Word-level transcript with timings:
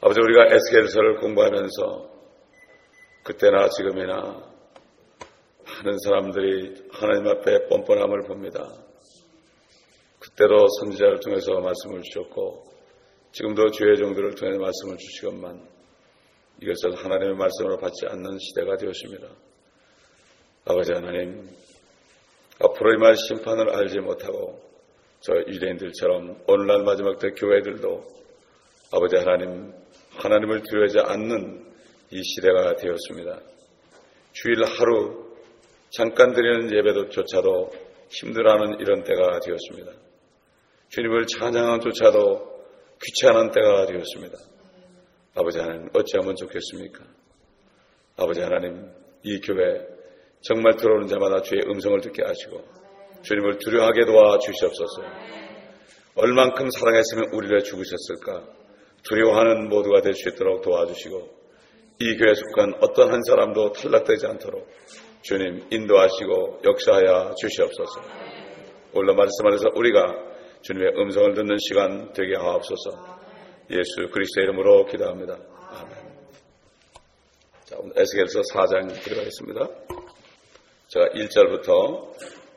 아버지 0.00 0.20
우리가 0.20 0.54
에스겔서를 0.54 1.16
공부하면서 1.16 2.10
그때나 3.24 3.68
지금이나 3.68 4.48
많은 5.66 5.98
사람들이 5.98 6.88
하나님 6.92 7.26
앞에 7.26 7.66
뻔뻔함을 7.66 8.22
봅니다. 8.22 8.64
그때도 10.20 10.68
선지자를 10.80 11.18
통해서 11.18 11.52
말씀을 11.52 12.02
주셨고 12.02 12.64
지금도 13.32 13.72
주의 13.72 13.96
종들을 13.96 14.36
통해 14.36 14.56
말씀을 14.56 14.96
주시건만 14.96 15.66
이것을 16.62 16.94
하나님의 16.94 17.34
말씀으로 17.34 17.78
받지 17.78 18.06
않는 18.06 18.38
시대가 18.38 18.76
되었습니다. 18.76 19.26
아버지 20.64 20.92
하나님 20.92 21.48
앞으로 22.60 22.94
임할 22.94 23.16
심판을 23.16 23.74
알지 23.74 23.98
못하고 23.98 24.60
저 25.20 25.34
유대인들처럼 25.34 26.44
오늘날 26.46 26.84
마지막 26.84 27.18
때 27.18 27.30
교회들도 27.30 28.04
아버지 28.92 29.16
하나님 29.16 29.72
하나님을 30.18 30.62
두려워하지 30.62 30.98
않는 31.00 31.64
이 32.10 32.22
시대가 32.22 32.74
되었습니다. 32.76 33.40
주일 34.32 34.64
하루 34.64 35.28
잠깐 35.90 36.32
드리는 36.32 36.72
예배도조차도 36.72 37.70
힘들어하는 38.10 38.80
이런 38.80 39.04
때가 39.04 39.40
되었습니다. 39.40 39.92
주님을 40.88 41.26
찬양하는 41.26 41.80
조차도 41.80 42.64
귀찮은 43.04 43.50
때가 43.52 43.86
되었습니다. 43.86 44.38
아버지 45.34 45.58
하나님 45.58 45.88
어찌하면 45.94 46.34
좋겠습니까? 46.36 47.04
아버지 48.16 48.40
하나님 48.40 48.90
이 49.22 49.40
교회 49.40 49.86
정말 50.40 50.76
들어오는 50.76 51.06
자마다 51.06 51.42
주의 51.42 51.62
음성을 51.66 52.00
듣게 52.00 52.24
하시고 52.24 52.64
주님을 53.22 53.58
두려워하게 53.58 54.04
도와 54.06 54.38
주시옵소서. 54.38 55.02
얼만큼 56.14 56.68
사랑했으면 56.70 57.32
우리를 57.32 57.62
죽으셨을까? 57.62 58.58
두려워하는 59.08 59.68
모두가 59.68 60.02
될 60.02 60.14
수 60.14 60.28
있도록 60.28 60.62
도와주시고 60.62 61.38
이 62.00 62.16
교회에 62.16 62.34
속한 62.34 62.74
어떤 62.80 63.12
한 63.12 63.22
사람도 63.22 63.72
탈락되지 63.72 64.26
않도록 64.26 64.68
주님 65.22 65.66
인도하시고 65.70 66.60
역사하여 66.64 67.34
주시옵소서. 67.36 68.00
오늘 68.92 69.14
말씀 69.14 69.46
안에서 69.46 69.70
우리가 69.74 70.28
주님의 70.62 70.92
음성을 70.96 71.34
듣는 71.34 71.56
시간 71.58 72.12
되게 72.12 72.36
하옵소서. 72.36 73.18
예수 73.70 74.10
그리스도의 74.12 74.44
이름으로 74.44 74.86
기도합니다. 74.86 75.38
아멘. 75.70 75.96
자, 77.64 77.76
오늘 77.78 77.92
에스겔서 77.98 78.40
4장 78.40 79.02
들어가겠습니다. 79.02 79.68
제가 80.88 81.06
1절부터 81.08 82.14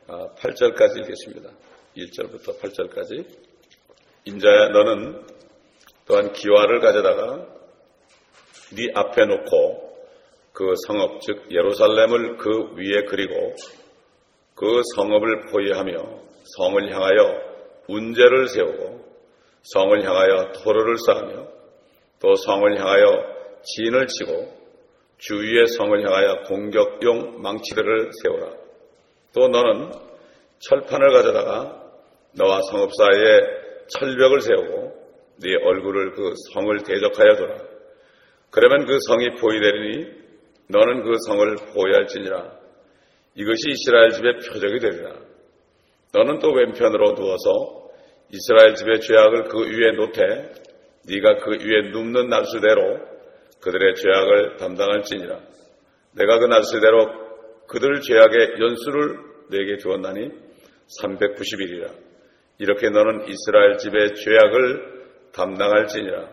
8절까지 0.07 0.97
아, 0.97 1.01
읽겠습니다. 1.01 1.49
1절부터 1.97 2.59
8절까지. 2.59 3.25
인자야 4.25 4.69
너는 4.69 5.30
또한 6.11 6.33
기와를 6.33 6.81
가져다가 6.81 7.47
네 8.75 8.91
앞에 8.93 9.23
놓고 9.23 9.95
그 10.51 10.73
성읍 10.85 11.21
즉 11.21 11.45
예루살렘을 11.49 12.35
그 12.35 12.73
위에 12.75 13.05
그리고 13.07 13.55
그 14.53 14.81
성읍을 14.93 15.51
포위하며 15.51 15.93
성을 16.57 16.93
향하여 16.93 17.41
운제를 17.87 18.49
세우고 18.49 19.05
성을 19.63 20.05
향하여 20.05 20.51
토로를 20.51 20.97
쌓으며 20.97 21.47
또 22.19 22.35
성을 22.35 22.77
향하여 22.77 23.05
진을 23.63 24.07
치고 24.07 24.61
주위의 25.17 25.67
성을 25.67 26.05
향하여 26.05 26.41
공격용 26.41 27.41
망치들을 27.41 28.11
세우라. 28.21 28.51
또 29.33 29.47
너는 29.47 29.93
철판을 30.59 31.13
가져다가 31.13 31.89
너와 32.33 32.59
성읍 32.69 32.89
사이에 32.97 33.39
철벽을 33.87 34.41
세우고 34.41 35.00
네 35.41 35.55
얼굴을 35.55 36.11
그 36.11 36.33
성을 36.53 36.77
대적하여 36.83 37.35
둬라. 37.35 37.57
그러면 38.51 38.85
그 38.85 38.97
성이 39.07 39.29
포위되리니 39.39 40.21
너는 40.69 41.03
그 41.03 41.15
성을 41.25 41.55
포위할지니라. 41.73 42.59
이것이 43.35 43.69
이스라엘 43.69 44.09
집의 44.11 44.33
표적이 44.37 44.79
되리라. 44.79 45.15
너는 46.13 46.39
또 46.39 46.51
왼편으로 46.51 47.15
누워서 47.15 47.89
이스라엘 48.29 48.75
집의 48.75 49.01
죄악을 49.01 49.43
그 49.45 49.59
위에 49.61 49.91
놓되 49.93 50.51
네가 51.07 51.37
그 51.39 51.51
위에 51.51 51.89
눕는 51.91 52.29
날수대로 52.29 52.99
그들의 53.61 53.95
죄악을 53.95 54.57
담당할지니라. 54.57 55.39
내가 56.17 56.39
그 56.39 56.45
날수대로 56.45 57.07
그들 57.67 58.01
죄악의 58.01 58.59
연수를 58.59 59.17
내게 59.49 59.77
주었나니 59.77 60.29
390일이라. 61.01 61.93
이렇게 62.59 62.89
너는 62.89 63.27
이스라엘 63.27 63.77
집의 63.77 64.15
죄악을 64.15 65.00
담당할지니라. 65.33 66.29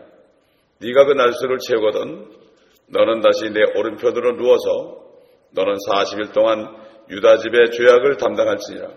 네가 0.81 1.05
그 1.05 1.13
날수를 1.13 1.57
채우거든 1.59 2.39
너는 2.87 3.21
다시 3.21 3.49
내 3.51 3.61
오른편으로 3.75 4.37
누워서 4.37 5.05
너는 5.51 5.75
40일 5.75 6.33
동안 6.33 6.75
유다 7.09 7.37
집의 7.37 7.71
죄악을 7.71 8.17
담당할지니라. 8.17 8.87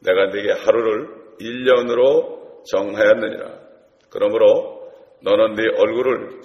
내가 0.00 0.26
네게 0.26 0.52
하루를 0.52 1.08
1년으로 1.40 2.64
정하였느니라. 2.64 3.58
그러므로 4.10 4.90
너는 5.22 5.54
네 5.54 5.62
얼굴을 5.76 6.40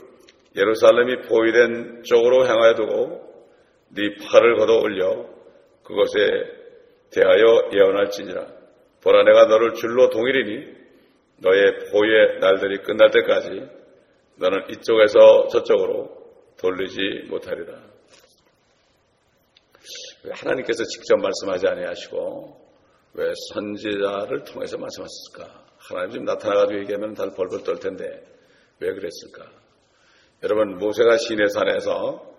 예루살렘이 0.56 1.22
포위된 1.28 2.04
쪽으로 2.04 2.46
향하여 2.46 2.76
두고 2.76 3.28
네 3.90 4.16
팔을 4.26 4.58
걷어 4.58 4.80
올려 4.80 5.26
그것에 5.84 6.20
대하여 7.12 7.70
예언할지니라. 7.74 8.46
보라 9.04 9.24
내가 9.24 9.46
너를 9.46 9.74
줄로 9.74 10.10
동일이니 10.10 10.77
너의 11.38 11.92
포위의 11.92 12.40
날들이 12.40 12.82
끝날 12.84 13.12
때까지 13.12 13.70
너는 14.38 14.70
이쪽에서 14.70 15.48
저쪽으로 15.50 16.16
돌리지 16.58 17.28
못하리라. 17.30 17.80
하나님께서 20.32 20.84
직접 20.84 21.18
말씀하지 21.18 21.68
아니하시고 21.68 22.68
왜 23.14 23.32
선지자를 23.54 24.44
통해서 24.44 24.78
말씀하셨을까? 24.78 25.66
하나님 25.78 26.12
지금 26.12 26.26
나타나가지고 26.26 26.80
얘기하면 26.82 27.14
다들 27.14 27.34
벌벌 27.36 27.64
떨 27.64 27.80
텐데 27.80 28.06
왜 28.80 28.94
그랬을까? 28.94 29.50
여러분 30.44 30.78
모세가 30.78 31.18
시내산에서 31.18 32.36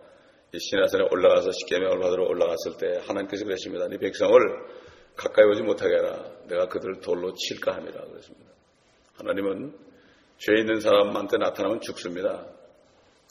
이 0.53 0.59
시내산에 0.59 1.04
올라가서 1.10 1.50
십계명을 1.53 1.98
받으러 1.98 2.25
올라갔을 2.25 2.76
때 2.78 3.00
하나님께서 3.06 3.44
그러십니다. 3.44 3.88
네 3.88 3.98
백성을 3.98 4.41
가까이 5.16 5.44
오지 5.47 5.62
못하게 5.62 5.97
해라. 5.97 6.25
내가 6.47 6.69
그들을 6.69 7.00
돌로 7.00 7.32
칠까 7.34 7.75
함이라 7.75 8.00
그랬습니다. 8.04 8.48
하나님은 9.18 9.74
죄 10.38 10.54
있는 10.58 10.80
사람한테 10.80 11.38
나타나면 11.38 11.80
죽습니다. 11.80 12.46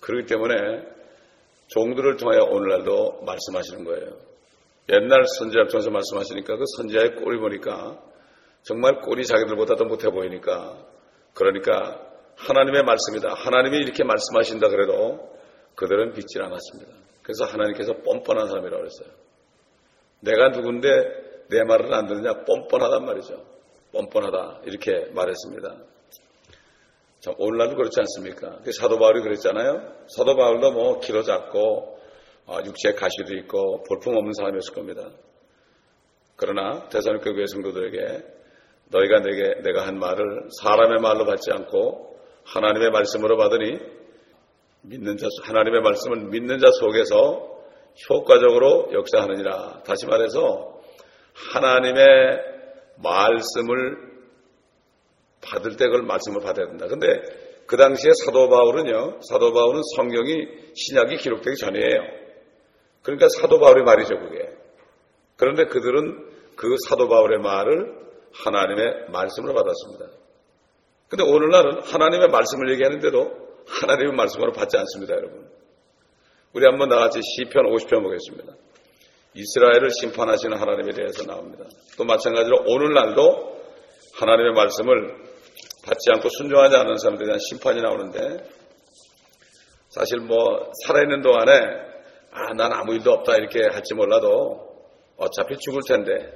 그렇기 0.01 0.27
때문에 0.27 0.85
종들을 1.67 2.17
통하여 2.17 2.43
오늘날도 2.43 3.23
말씀하시는 3.25 3.83
거예요. 3.85 4.17
옛날 4.89 5.25
선지자 5.25 5.67
통해서 5.69 5.89
말씀하시니까 5.89 6.57
그 6.57 6.63
선지자의 6.77 7.15
꼴이 7.15 7.39
보니까 7.39 8.01
정말 8.63 8.99
꼴이 9.01 9.25
자기들보다 9.25 9.75
도 9.75 9.85
못해 9.85 10.09
보이니까 10.09 10.77
그러니까 11.33 12.01
하나님의 12.35 12.83
말씀이다. 12.83 13.33
하나님이 13.33 13.77
이렇게 13.77 14.03
말씀하신다 14.03 14.69
그래도 14.69 15.35
그들은 15.75 16.13
믿질 16.13 16.41
않았습니다. 16.41 16.91
그래서 17.23 17.45
하나님께서 17.45 17.93
뻔뻔한 18.03 18.47
사람이라고 18.47 18.77
그랬어요. 18.77 19.09
내가 20.21 20.49
누군데 20.49 20.87
내 21.49 21.63
말을 21.63 21.93
안 21.93 22.07
듣느냐 22.07 22.43
뻔뻔하단 22.45 23.05
말이죠. 23.05 23.56
뻔뻔하다 23.91 24.61
이렇게 24.65 25.11
말했습니다. 25.13 25.75
자, 27.19 27.31
오늘날도 27.37 27.75
그렇지 27.75 27.99
않습니까? 27.99 28.59
그 28.63 28.71
사도 28.71 28.99
바울이 28.99 29.21
그랬잖아요. 29.21 29.93
사도 30.07 30.35
바울도 30.35 30.71
뭐 30.71 30.99
키로 30.99 31.23
작고 31.23 31.97
어, 32.45 32.59
육체에 32.63 32.93
가시도 32.93 33.35
있고 33.39 33.83
볼품 33.83 34.15
없는 34.15 34.33
사람이었을 34.33 34.73
겁니다. 34.73 35.09
그러나 36.35 36.87
대사님께 36.89 37.33
교회 37.33 37.45
성도들에게 37.47 38.23
너희가 38.89 39.19
내게 39.21 39.61
내가 39.63 39.85
한 39.85 39.99
말을 39.99 40.47
사람의 40.61 41.01
말로 41.01 41.25
받지 41.25 41.51
않고 41.51 42.17
하나님의 42.45 42.91
말씀으로 42.91 43.35
받으니 43.35 43.79
믿는 44.83 45.17
자 45.17 45.27
하나님의 45.43 45.81
말씀은 45.81 46.29
믿는 46.29 46.59
자 46.59 46.71
속에서 46.71 47.57
효과적으로 48.09 48.89
역사하느니라. 48.93 49.81
다시 49.83 50.05
말해서 50.05 50.79
하나님의 51.33 52.56
말씀을 53.01 54.07
받을 55.41 55.77
때 55.77 55.85
그걸 55.85 56.03
말씀을 56.03 56.41
받아야 56.41 56.67
된다. 56.67 56.87
근데 56.87 57.21
그 57.67 57.77
당시에 57.77 58.11
사도 58.25 58.49
바울은요, 58.49 59.19
사도 59.21 59.53
바울은 59.53 59.81
성경이 59.95 60.47
신약이 60.73 61.17
기록되기 61.17 61.57
전이에요. 61.57 62.01
그러니까 63.03 63.27
사도 63.39 63.59
바울의 63.59 63.83
말이죠, 63.83 64.17
그게. 64.19 64.49
그런데 65.35 65.65
그들은 65.65 66.25
그 66.55 66.75
사도 66.87 67.07
바울의 67.07 67.39
말을 67.39 68.07
하나님의 68.33 69.09
말씀으로 69.11 69.53
받았습니다. 69.53 70.17
근데 71.09 71.23
오늘날은 71.23 71.83
하나님의 71.83 72.29
말씀을 72.29 72.71
얘기하는데도 72.73 73.47
하나님의 73.67 74.13
말씀으로 74.13 74.51
받지 74.51 74.77
않습니다, 74.77 75.15
여러분. 75.15 75.47
우리 76.53 76.65
한번 76.65 76.89
나같이 76.89 77.19
시편 77.21 77.65
50편 77.65 78.01
보겠습니다. 78.01 78.53
이스라엘을 79.37 79.91
심판하시는 79.91 80.57
하나님에 80.57 80.93
대해서 80.93 81.23
나옵니다. 81.23 81.65
또 81.97 82.03
마찬가지로 82.03 82.63
오늘날도 82.65 83.57
하나님의 84.15 84.53
말씀을 84.53 85.15
받지 85.85 86.11
않고 86.11 86.27
순종하지 86.29 86.75
않는 86.75 86.97
사람들에 86.97 87.27
대한 87.27 87.39
심판이 87.39 87.81
나오는데 87.81 88.37
사실 89.89 90.19
뭐 90.19 90.71
살아있는 90.85 91.21
동안에 91.21 91.51
아, 92.31 92.53
난 92.55 92.73
아무 92.73 92.93
일도 92.93 93.11
없다 93.11 93.35
이렇게 93.37 93.61
할지 93.63 93.93
몰라도 93.93 94.67
어차피 95.17 95.57
죽을 95.57 95.81
텐데. 95.87 96.33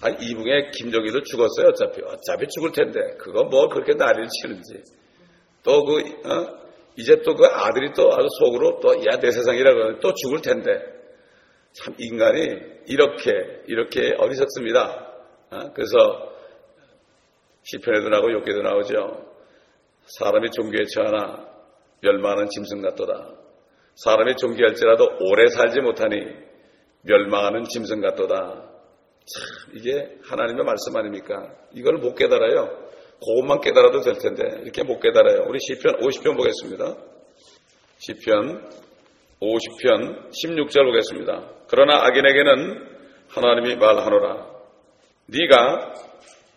아, 0.00 0.10
이붕에 0.10 0.70
김정희도 0.70 1.22
죽었어요 1.22 1.68
어차피. 1.68 2.02
어차피 2.02 2.46
죽을 2.48 2.72
텐데. 2.72 3.00
그거 3.18 3.44
뭐 3.44 3.68
그렇게 3.68 3.94
난리를 3.94 4.28
치는지. 4.28 4.82
또그 5.62 5.98
어? 6.28 6.64
이제 6.96 7.20
또 7.22 7.34
그 7.34 7.46
아들이 7.46 7.92
또 7.94 8.10
속으로 8.38 8.80
또 8.80 8.94
야 9.10 9.18
내 9.18 9.30
세상이라 9.30 9.72
그러면 9.72 10.00
또 10.00 10.12
죽을 10.14 10.40
텐데 10.42 10.93
참 11.74 11.94
인간이 11.98 12.56
이렇게 12.86 13.32
이렇게 13.66 14.14
어리석습니다. 14.16 15.12
어? 15.50 15.72
그래서 15.74 16.32
시편에도 17.62 18.08
나오고 18.10 18.32
욕계도 18.32 18.62
나오죠. 18.62 19.34
사람이 20.18 20.50
종교에 20.50 20.84
처하나 20.94 21.48
멸망하는 22.00 22.48
짐승 22.48 22.80
같도다. 22.82 23.34
사람이 23.96 24.36
종교할지라도 24.36 25.04
오래 25.20 25.48
살지 25.48 25.80
못하니 25.80 26.16
멸망하는 27.02 27.64
짐승 27.64 28.00
같도다. 28.00 28.70
참 29.26 29.72
이게 29.74 30.18
하나님의 30.22 30.64
말씀 30.64 30.96
아닙니까? 30.96 31.54
이걸 31.72 31.94
못 31.94 32.14
깨달아요. 32.14 32.84
그것만 33.20 33.60
깨달아도 33.60 34.00
될 34.02 34.18
텐데 34.18 34.60
이렇게 34.62 34.84
못 34.84 35.00
깨달아요. 35.00 35.44
우리 35.48 35.58
시편 35.60 36.00
50편 36.00 36.36
보겠습니다. 36.36 36.96
시편 37.98 38.70
50편 39.40 40.30
16절 40.30 40.84
보겠습니다. 40.84 41.50
그러나 41.68 42.04
악인에게는 42.06 42.94
하나님이 43.28 43.76
말하노라. 43.76 44.54
네가 45.26 45.94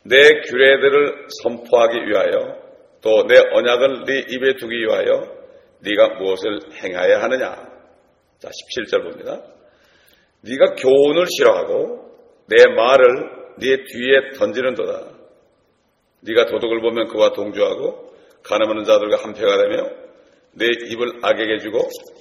내 0.04 0.42
규례들을 0.48 1.28
선포하기 1.44 2.08
위하여 2.08 2.68
또 3.02 3.28
내 3.28 3.36
언약을 3.40 4.06
네 4.06 4.20
입에 4.30 4.56
두기 4.58 4.76
위하여 4.78 5.38
네가 5.80 6.16
무엇을 6.16 6.60
행하여야 6.84 7.22
하느냐. 7.24 7.68
자, 8.40 8.50
17절 8.50 9.04
봅니다. 9.04 9.42
네가 10.42 10.76
교훈을 10.76 11.26
싫어하고 11.28 12.08
내 12.48 12.66
말을 12.74 13.06
네 13.60 13.76
뒤에 13.76 14.32
던지는도다. 14.38 15.18
네가 16.22 16.46
도둑을 16.46 16.82
보면 16.82 17.08
그와 17.08 17.34
동조하고 17.34 18.14
가늠하는 18.44 18.84
자들과 18.84 19.18
한패가 19.18 19.58
되며 19.58 20.06
내 20.57 20.65
입을 20.65 21.19
악에게 21.21 21.59
주고 21.59 21.77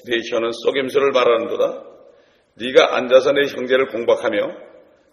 내 0.07 0.19
혀는 0.31 0.51
속임수를 0.53 1.11
말하는도다. 1.13 1.83
네가 2.59 2.97
앉아서 2.97 3.33
내 3.33 3.43
형제를 3.49 3.87
공박하며 3.87 4.39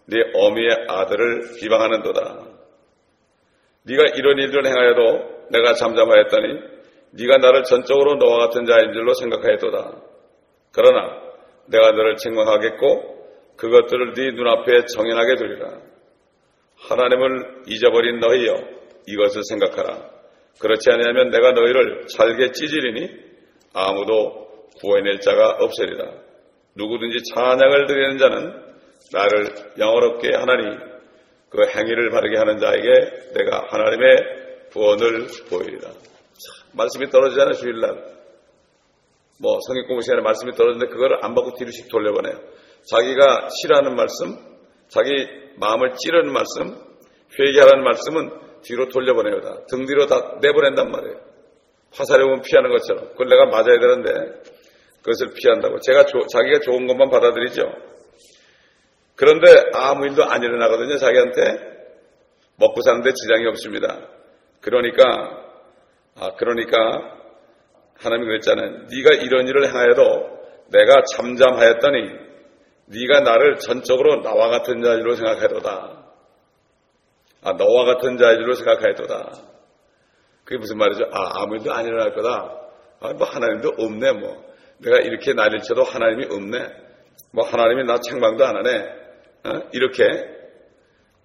내 0.06 0.16
어미의 0.34 0.86
아들을 0.88 1.56
비방하는도다. 1.58 2.54
네가 3.86 4.02
이런 4.16 4.38
일을 4.38 4.66
행하여도 4.66 5.48
내가 5.50 5.74
잠잠하였더니 5.74 6.74
네가 7.12 7.38
나를 7.38 7.64
전적으로 7.64 8.14
너와 8.16 8.46
같은 8.46 8.64
자인 8.66 8.92
줄로 8.92 9.14
생각하였도다. 9.14 10.02
그러나 10.72 11.22
내가 11.66 11.92
너를 11.92 12.16
책망하겠고 12.16 13.14
그것들을 13.56 14.14
네 14.14 14.32
눈앞에 14.32 14.84
정연하게 14.86 15.36
두리라. 15.36 15.80
하나님을 16.76 17.62
잊어버린 17.68 18.18
너희여 18.18 18.54
이것을 19.06 19.42
생각하라. 19.44 20.13
그렇지 20.60 20.90
않으면 20.90 21.30
내가 21.30 21.52
너희를 21.52 22.06
잘게 22.06 22.52
찢으리니 22.52 23.10
아무도 23.72 24.68
구해낼 24.80 25.20
자가 25.20 25.56
없으리라. 25.60 26.04
누구든지 26.76 27.22
찬양을 27.32 27.86
드리는 27.86 28.18
자는 28.18 28.64
나를 29.12 29.48
영어롭게 29.78 30.34
하나니 30.34 30.76
그 31.50 31.68
행위를 31.68 32.10
바르게 32.10 32.36
하는 32.36 32.58
자에게 32.58 33.32
내가 33.34 33.66
하나님의 33.68 34.68
구원을 34.72 35.26
보이리라. 35.50 35.90
말씀이 36.72 37.06
떨어지잖아요, 37.10 37.52
주일날. 37.54 38.14
뭐 39.40 39.58
성경 39.66 39.86
공부 39.86 40.02
시간에 40.02 40.22
말씀이 40.22 40.52
떨어지는데 40.52 40.92
그거를 40.92 41.24
안 41.24 41.34
받고 41.34 41.54
뒤로씩 41.56 41.88
돌려보내요. 41.88 42.40
자기가 42.90 43.48
싫어하는 43.50 43.94
말씀, 43.94 44.36
자기 44.88 45.10
마음을 45.56 45.94
찌르는 45.96 46.32
말씀, 46.32 46.76
회개하라는 47.38 47.84
말씀은 47.84 48.30
뒤로 48.64 48.88
돌려보내요. 48.88 49.40
다. 49.40 49.58
등 49.68 49.86
뒤로 49.86 50.06
다 50.06 50.38
내보낸단 50.40 50.90
말이에요. 50.90 51.16
화살에 51.92 52.24
오면 52.24 52.42
피하는 52.42 52.70
것처럼. 52.70 53.08
그걸 53.10 53.28
내가 53.28 53.46
맞아야 53.46 53.78
되는데 53.78 54.10
그것을 55.02 55.28
피한다고. 55.34 55.78
제가 55.80 56.06
조, 56.06 56.26
자기가 56.26 56.60
좋은 56.60 56.86
것만 56.86 57.10
받아들이죠. 57.10 57.62
그런데 59.16 59.46
아무 59.74 60.06
일도 60.06 60.24
안 60.24 60.42
일어나거든요. 60.42 60.96
자기한테 60.96 61.74
먹고 62.56 62.80
사는데 62.80 63.12
지장이 63.12 63.46
없습니다. 63.46 64.08
그러니까 64.60 65.04
아 66.16 66.34
그러니까 66.36 66.78
하나님이 67.98 68.26
그랬잖아요. 68.26 68.70
네가 68.70 69.14
이런 69.22 69.46
일을 69.46 69.68
행하여도 69.68 70.34
내가 70.72 71.02
잠잠하였더니 71.16 72.24
네가 72.86 73.20
나를 73.20 73.58
전적으로 73.58 74.22
나와 74.22 74.48
같은 74.48 74.82
자로 74.82 75.14
생각해도다. 75.14 76.03
아, 77.44 77.52
너와 77.52 77.84
같은 77.84 78.16
자의 78.16 78.38
줄로 78.38 78.54
생각하였도다. 78.54 79.32
그게 80.44 80.58
무슨 80.58 80.78
말이죠? 80.78 81.04
아, 81.12 81.42
아무 81.42 81.56
일도 81.56 81.72
안 81.72 81.86
일어날 81.86 82.14
거다. 82.14 82.58
아, 83.00 83.12
뭐 83.12 83.26
하나님도 83.26 83.74
없네, 83.78 84.12
뭐. 84.12 84.42
내가 84.78 84.98
이렇게 84.98 85.34
난리를 85.34 85.60
쳐도 85.60 85.82
하나님이 85.82 86.24
없네. 86.34 86.66
뭐 87.32 87.44
하나님이 87.44 87.84
나 87.84 88.00
책망도 88.00 88.44
안 88.44 88.56
하네. 88.56 88.78
어? 89.44 89.68
이렇게 89.72 90.04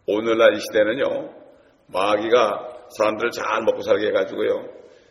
오늘날 0.07 0.55
이 0.55 0.59
시대는요, 0.59 1.33
마귀가 1.87 2.87
사람들을 2.97 3.31
잘 3.31 3.63
먹고 3.63 3.81
살게 3.81 4.07
해가지고요. 4.07 4.67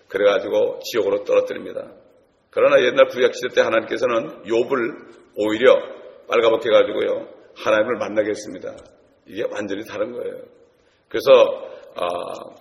그래가지고 0.08 0.80
지옥으로 0.80 1.24
떨어뜨립니다. 1.24 1.90
그러나 2.50 2.80
옛날 2.82 3.06
구약시대 3.06 3.54
때 3.54 3.60
하나님께서는 3.62 4.42
욥을 4.42 5.18
오히려 5.36 5.74
빨가벗게 6.28 6.68
해가지고요. 6.68 7.28
하나님을 7.56 7.96
만나게 7.96 8.30
했습니다. 8.30 8.74
이게 9.26 9.44
완전히 9.50 9.84
다른 9.84 10.12
거예요. 10.12 10.57
그래서 11.08 11.32
어, 11.96 12.54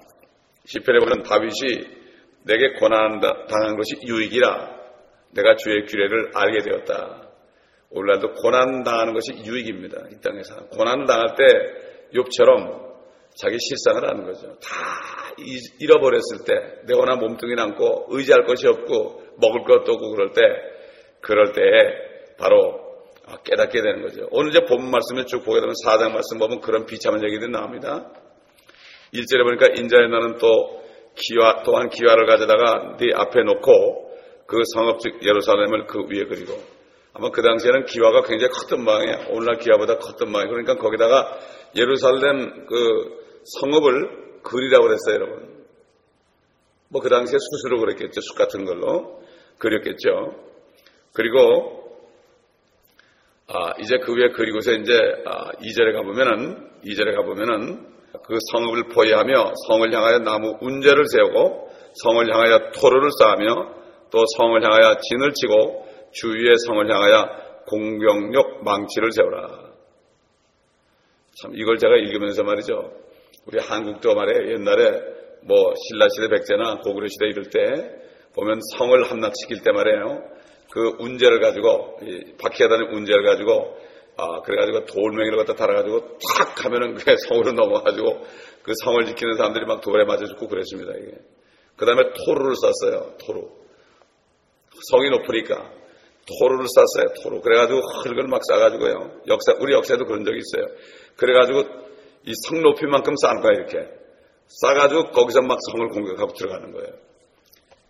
시편에 0.65 0.99
보면 0.99 1.23
다윗이 1.23 1.97
내게 2.43 2.73
고난 2.79 3.19
당한 3.19 3.75
것이 3.75 3.99
유익이라 4.05 4.77
내가 5.31 5.55
주의 5.55 5.85
규례를 5.85 6.31
알게 6.33 6.59
되었다. 6.59 7.29
오늘날도 7.89 8.33
고난 8.33 8.83
당하는 8.83 9.13
것이 9.13 9.33
유익입니다. 9.45 10.07
이 10.11 10.21
땅에서 10.21 10.67
고난 10.69 11.05
당할 11.05 11.35
때 11.35 11.43
욥처럼 12.13 12.87
자기 13.35 13.57
실상을 13.59 14.09
하는 14.09 14.25
거죠. 14.25 14.47
다 14.59 14.69
잃어버렸을 15.79 16.45
때 16.45 16.81
내거나 16.85 17.15
몸뚱이 17.17 17.53
남고 17.55 18.07
의지할 18.09 18.45
것이 18.45 18.67
없고 18.67 19.23
먹을 19.39 19.63
것도 19.63 19.93
없고 19.93 20.11
그럴 20.11 20.31
때 20.31 20.41
그럴 21.21 21.51
때에 21.51 22.35
바로 22.39 22.87
깨닫게 23.43 23.81
되는 23.81 24.01
거죠. 24.01 24.27
오늘 24.31 24.49
이제 24.49 24.61
본 24.65 24.89
말씀에 24.89 25.25
쭉 25.25 25.43
보게 25.43 25.59
되면 25.59 25.73
사장 25.83 26.13
말씀 26.13 26.39
보면 26.39 26.61
그런 26.61 26.85
비참한 26.85 27.23
얘기들이 27.23 27.51
나옵니다. 27.51 28.11
1절에 29.13 29.43
보니까 29.43 29.67
인자의 29.75 30.09
나는 30.09 30.37
또 30.37 30.81
기와, 31.15 31.63
또한 31.63 31.89
기와를 31.89 32.25
가져다가 32.25 32.97
네 32.97 33.07
앞에 33.13 33.43
놓고 33.43 34.07
그 34.45 34.61
성읍 34.73 34.99
즉 34.99 35.19
예루살렘을 35.23 35.87
그 35.87 36.03
위에 36.09 36.25
그리고 36.25 36.53
아마 37.13 37.31
그 37.31 37.41
당시에는 37.41 37.85
기와가 37.85 38.21
굉장히 38.21 38.51
컸던 38.51 38.83
모양이에요. 38.83 39.29
오늘날 39.31 39.57
기와보다 39.57 39.97
컸던 39.97 40.31
모양이에요. 40.31 40.51
그러니까 40.51 40.75
거기다가 40.75 41.37
예루살렘 41.75 42.65
그 42.67 43.23
성읍을 43.43 44.41
그리라고 44.43 44.85
그랬어요, 44.85 45.15
여러분. 45.15 45.57
뭐 46.89 47.01
그 47.01 47.09
당시에 47.09 47.37
수수로 47.37 47.79
그랬겠죠. 47.79 48.21
숲 48.21 48.37
같은 48.37 48.65
걸로 48.65 49.21
그렸겠죠. 49.57 50.35
그리고 51.13 51.87
아, 53.47 53.73
이제 53.79 53.97
그 53.97 54.13
위에 54.13 54.29
그리고서 54.29 54.73
이제 54.73 54.93
아, 55.25 55.51
2절에 55.53 55.93
가보면은 55.93 56.81
2절에 56.85 57.15
가보면은 57.15 57.96
그 58.23 58.37
성읍을 58.51 58.89
포위하며 58.89 59.53
성을 59.67 59.93
향하여 59.93 60.19
나무 60.19 60.57
운제를 60.61 61.05
세우고 61.07 61.69
성을 62.03 62.33
향하여 62.33 62.71
토르를 62.71 63.09
쌓으며 63.19 63.73
또 64.11 64.23
성을 64.37 64.63
향하여 64.63 64.97
진을 65.01 65.33
치고 65.33 65.85
주위의 66.11 66.55
성을 66.65 66.89
향하여 66.91 67.29
공병력 67.67 68.63
망치를 68.63 69.11
세우라. 69.11 69.67
참 71.41 71.51
이걸 71.53 71.77
제가 71.77 71.95
읽으면서 71.95 72.43
말이죠. 72.43 72.91
우리 73.45 73.59
한국도 73.59 74.15
말에 74.15 74.51
옛날에 74.53 75.01
뭐 75.43 75.73
신라시대 75.75 76.29
백제나 76.29 76.79
고구려 76.79 77.07
시대 77.07 77.27
이럴 77.27 77.49
때 77.49 77.91
보면 78.35 78.59
성을 78.77 79.03
함락시킬 79.03 79.61
때 79.63 79.71
말이에요. 79.71 80.23
그 80.71 80.95
운제를 80.99 81.39
가지고 81.39 81.99
바퀴에 82.41 82.67
다니는 82.67 82.93
운제를 82.93 83.23
가지고 83.23 83.77
아, 84.17 84.41
그래가지고 84.41 84.85
돌멩이를 84.85 85.37
갖다 85.37 85.53
달아가지고 85.53 86.17
탁 86.17 86.65
하면은 86.65 86.95
그게 86.95 87.15
성으로 87.29 87.51
넘어가지고 87.53 88.25
그 88.63 88.73
성을 88.83 89.05
지키는 89.05 89.35
사람들이 89.35 89.65
막 89.65 89.81
돌에 89.81 90.05
맞아 90.05 90.25
죽고 90.25 90.47
그랬습니다, 90.47 90.93
이게. 90.93 91.17
그 91.75 91.85
다음에 91.85 92.03
토르를 92.25 92.55
쐈어요, 92.55 93.13
토르. 93.25 93.41
성이 94.91 95.09
높으니까. 95.09 95.71
토르를 96.27 96.65
쐈어요, 96.67 97.13
토르. 97.23 97.41
그래가지고 97.41 97.79
흙을 97.79 98.27
막 98.27 98.41
쏴가지고요. 98.41 99.27
역사, 99.27 99.53
우리 99.59 99.73
역사에도 99.73 100.05
그런 100.05 100.25
적이 100.25 100.39
있어요. 100.39 100.75
그래가지고 101.15 101.59
이 102.25 102.33
성 102.49 102.61
높이만큼 102.61 103.13
싼 103.21 103.39
거야, 103.41 103.53
이렇게. 103.53 103.87
쏴가지고 104.63 105.11
거기서 105.13 105.41
막 105.43 105.59
성을 105.71 105.87
공격하고 105.89 106.33
들어가는 106.33 106.71
거예요. 106.73 106.89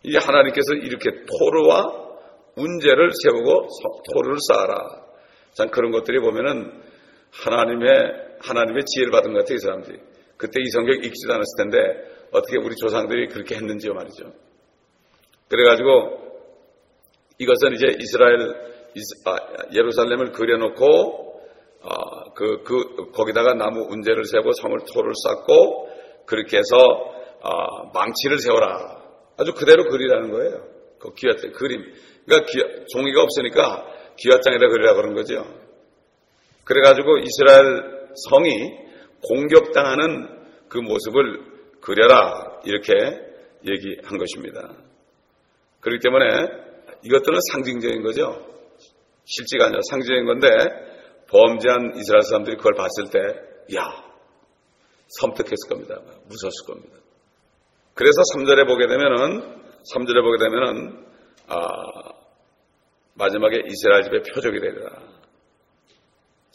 이 0.03 0.15
하나님께서 0.15 0.74
이렇게 0.74 1.10
토르와 1.25 2.07
운제를 2.55 3.12
세우고 3.24 3.67
토를 4.13 4.36
쌓아라. 4.50 5.07
참 5.58 5.70
그런 5.70 5.92
것들이 5.92 6.20
보면은 6.20 6.72
하나님의 7.32 7.90
하나님의 8.40 8.86
지혜를 8.86 9.12
받은 9.12 9.34
것 9.34 9.40
같아요, 9.40 9.56
이 9.56 9.60
사람들이. 9.60 10.00
그때 10.38 10.62
이 10.62 10.70
성경 10.70 10.94
읽지도 10.96 11.34
않았을 11.34 11.58
텐데 11.58 11.78
어떻게 12.32 12.60
우리 12.60 12.76
조상들이 12.76 13.28
그렇게 13.30 13.56
했는지요 13.56 13.94
말이죠. 13.94 14.32
그래가지고 15.50 16.28
이것은 17.40 17.74
이제 17.74 17.88
이스라엘 18.00 18.68
아, 19.26 19.38
예루살렘을 19.74 20.32
그려놓고 20.32 21.42
아, 21.82 22.34
그, 22.36 22.64
그 22.64 23.12
거기다가 23.12 23.54
나무 23.56 23.88
운제를 23.90 24.26
세고 24.26 24.52
성을 24.54 24.78
토를 24.94 25.14
쌓고 25.24 25.90
그렇게 26.26 26.58
해서 26.58 26.76
아, 27.42 27.92
망치를 27.94 28.40
세워라. 28.40 29.02
아주 29.38 29.54
그대로 29.54 29.86
그리라는 29.86 30.32
거예요. 30.32 30.68
그 31.00 31.14
기와장 31.14 31.52
그림. 31.54 31.82
그러니까 32.26 32.52
기와, 32.52 32.68
종이가 32.92 33.22
없으니까 33.24 33.97
기와장에다 34.18 34.68
그리라 34.68 34.94
그런 34.96 35.14
거죠. 35.14 35.46
그래가지고 36.64 37.20
이스라엘 37.20 38.08
성이 38.30 38.78
공격당하는 39.24 40.28
그 40.68 40.80
모습을 40.80 41.42
그려라 41.82 42.60
이렇게 42.66 42.94
얘기한 43.66 44.18
것입니다. 44.18 44.74
그렇기 45.80 46.02
때문에 46.04 46.26
이것들은 47.04 47.40
상징적인 47.52 48.04
거죠. 48.04 48.46
실제가 49.26 49.66
아니라 49.66 49.82
상징적인 49.90 50.26
건데 50.26 50.48
범죄한 51.30 51.94
이스라엘 51.98 52.24
사람들이 52.24 52.58
그걸 52.58 52.74
봤을 52.74 53.10
때, 53.12 53.20
야, 53.76 54.04
섬뜩했을 55.20 55.70
겁니다. 55.70 56.00
무서웠을 56.28 56.66
겁니다. 56.66 56.98
그래서 57.94 58.22
3절에 58.34 58.68
보게 58.68 58.88
되면은, 58.88 59.42
3절에 59.94 60.22
보게 60.22 60.38
되면은, 60.38 61.06
아, 61.48 62.17
마지막에 63.18 63.62
이스라엘 63.68 64.04
집의 64.04 64.22
표적이 64.34 64.60
되리라. 64.60 64.90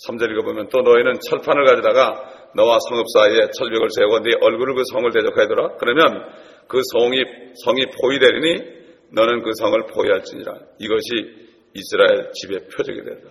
3절 0.07 0.31
읽어보면 0.31 0.69
또 0.71 0.83
너희는 0.83 1.21
철판을 1.28 1.64
가져다가 1.64 2.50
너와 2.54 2.78
성읍 2.88 3.07
사이에 3.14 3.50
철벽을 3.57 3.88
세우고 3.90 4.21
네 4.21 4.33
얼굴을 4.40 4.75
그 4.75 4.83
성을 4.90 5.11
대적하더라. 5.11 5.76
그러면 5.76 6.28
그 6.69 6.81
성이, 6.92 7.23
성이 7.64 7.87
포위되리니 7.87 8.83
너는 9.12 9.42
그 9.42 9.52
성을 9.59 9.78
포위할지니라. 9.87 10.54
이것이 10.78 11.50
이스라엘 11.75 12.31
집의 12.33 12.69
표적이 12.69 13.02
되리라. 13.02 13.31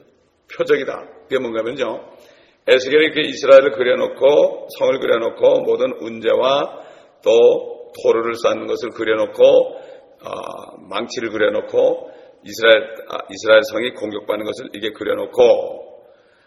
표적이다. 0.55 1.07
그게 1.23 1.39
뭔가면요. 1.39 2.11
에스겔이 2.67 3.05
이렇게 3.05 3.21
이스라엘을 3.21 3.71
그려놓고 3.71 4.67
성을 4.77 4.99
그려놓고 4.99 5.61
모든 5.61 5.93
운제와 5.99 6.79
또 7.23 7.91
토르를 8.03 8.35
쌓는 8.35 8.67
것을 8.67 8.89
그려놓고 8.89 9.43
어, 9.43 10.77
망치를 10.87 11.29
그려놓고 11.31 12.11
이스라엘 12.43 12.95
아, 13.09 13.17
이스라엘 13.29 13.61
성이 13.71 13.93
공격받는 13.93 14.45
것을 14.45 14.69
이게 14.73 14.91
그려놓고 14.91 16.05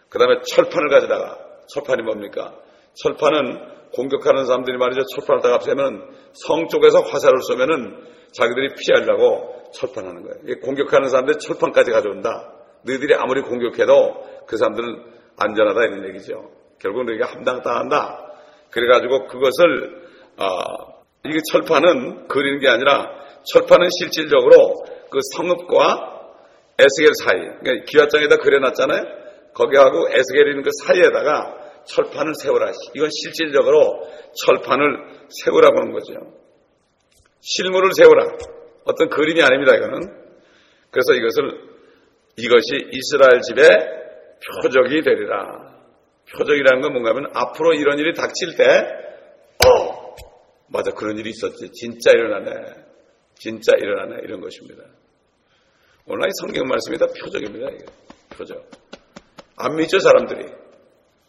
그 0.09 0.19
다음에 0.19 0.39
철판을 0.41 0.89
가져다가 0.89 1.37
철판이 1.67 2.03
뭡니까? 2.03 2.55
철판은 2.93 3.75
공격하는 3.93 4.45
사람들이 4.45 4.77
말이죠. 4.77 5.01
철판을 5.15 5.41
딱 5.41 5.53
앞세면 5.53 6.09
성 6.33 6.67
쪽에서 6.67 7.01
화살을 7.01 7.41
쏘면은 7.41 8.03
자기들이 8.33 8.75
피하려고 8.75 9.63
철판하는 9.73 10.23
거예요. 10.23 10.59
공격하는 10.61 11.09
사람들이 11.09 11.37
철판까지 11.39 11.91
가져온다. 11.91 12.53
너희들이 12.83 13.15
아무리 13.15 13.41
공격해도 13.41 14.45
그 14.47 14.57
사람들은 14.57 15.03
안전하다 15.37 15.83
이런 15.85 16.07
얘기죠. 16.09 16.51
결국 16.79 17.05
너희가 17.05 17.27
함당당한다. 17.27 18.33
그래가지고 18.71 19.27
그것을 19.27 20.05
어, 20.37 20.47
이게 21.25 21.39
철판은 21.51 22.27
그리는 22.27 22.59
게 22.59 22.67
아니라 22.67 23.09
철판은 23.43 23.87
실질적으로 23.99 24.75
그 25.15 25.19
성읍과 25.35 26.11
에스겔 26.77 27.11
사이, 27.23 27.39
그러니까 27.61 27.85
기와장에다 27.87 28.37
그려놨잖아요. 28.37 29.03
거기하고 29.53 30.09
에스겔 30.11 30.49
있는 30.49 30.61
그 30.61 30.69
사이에다가 30.83 31.55
철판을 31.85 32.33
세우라. 32.35 32.71
이건 32.95 33.09
실질적으로 33.09 34.05
철판을 34.45 35.27
세우라고 35.29 35.79
하는 35.79 35.93
거죠. 35.93 36.13
실물을 37.39 37.91
세우라. 37.95 38.25
어떤 38.83 39.09
그림이 39.09 39.41
아닙니다, 39.41 39.75
이거는. 39.75 40.01
그래서 40.91 41.13
이것을 41.13 41.75
이것이 42.37 42.89
이스라엘 42.91 43.39
집의 43.41 43.67
표적이 44.61 45.01
되리라. 45.01 45.75
표적이라는 46.37 46.81
건 46.81 46.91
뭔가 46.91 47.11
하면 47.11 47.31
앞으로 47.33 47.73
이런 47.73 47.99
일이 47.99 48.13
닥칠 48.13 48.55
때, 48.57 48.65
어, 49.65 50.15
맞아, 50.67 50.91
그런 50.91 51.17
일이 51.17 51.29
있었지. 51.29 51.71
진짜 51.71 52.11
일어나네. 52.11 52.51
진짜 53.35 53.71
일어나네. 53.77 54.23
이런 54.23 54.41
것입니다. 54.41 54.83
이 56.07 56.29
성경 56.41 56.67
말씀이 56.67 56.97
다 56.97 57.05
표적입니다, 57.07 57.69
이게. 57.71 57.85
표적. 58.37 58.69
안 59.57 59.75
믿죠, 59.75 59.99
사람들이. 59.99 60.45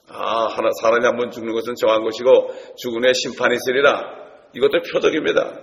아, 0.08 0.46
하나, 0.46 0.68
사람이 0.82 1.04
한 1.04 1.16
번 1.16 1.30
죽는 1.30 1.52
것은 1.52 1.74
정한 1.76 2.02
것이고, 2.02 2.74
죽은 2.76 3.02
후에 3.04 3.12
심판이 3.14 3.56
있으리라. 3.56 4.26
이것도 4.54 4.80
표적입니다. 4.92 5.60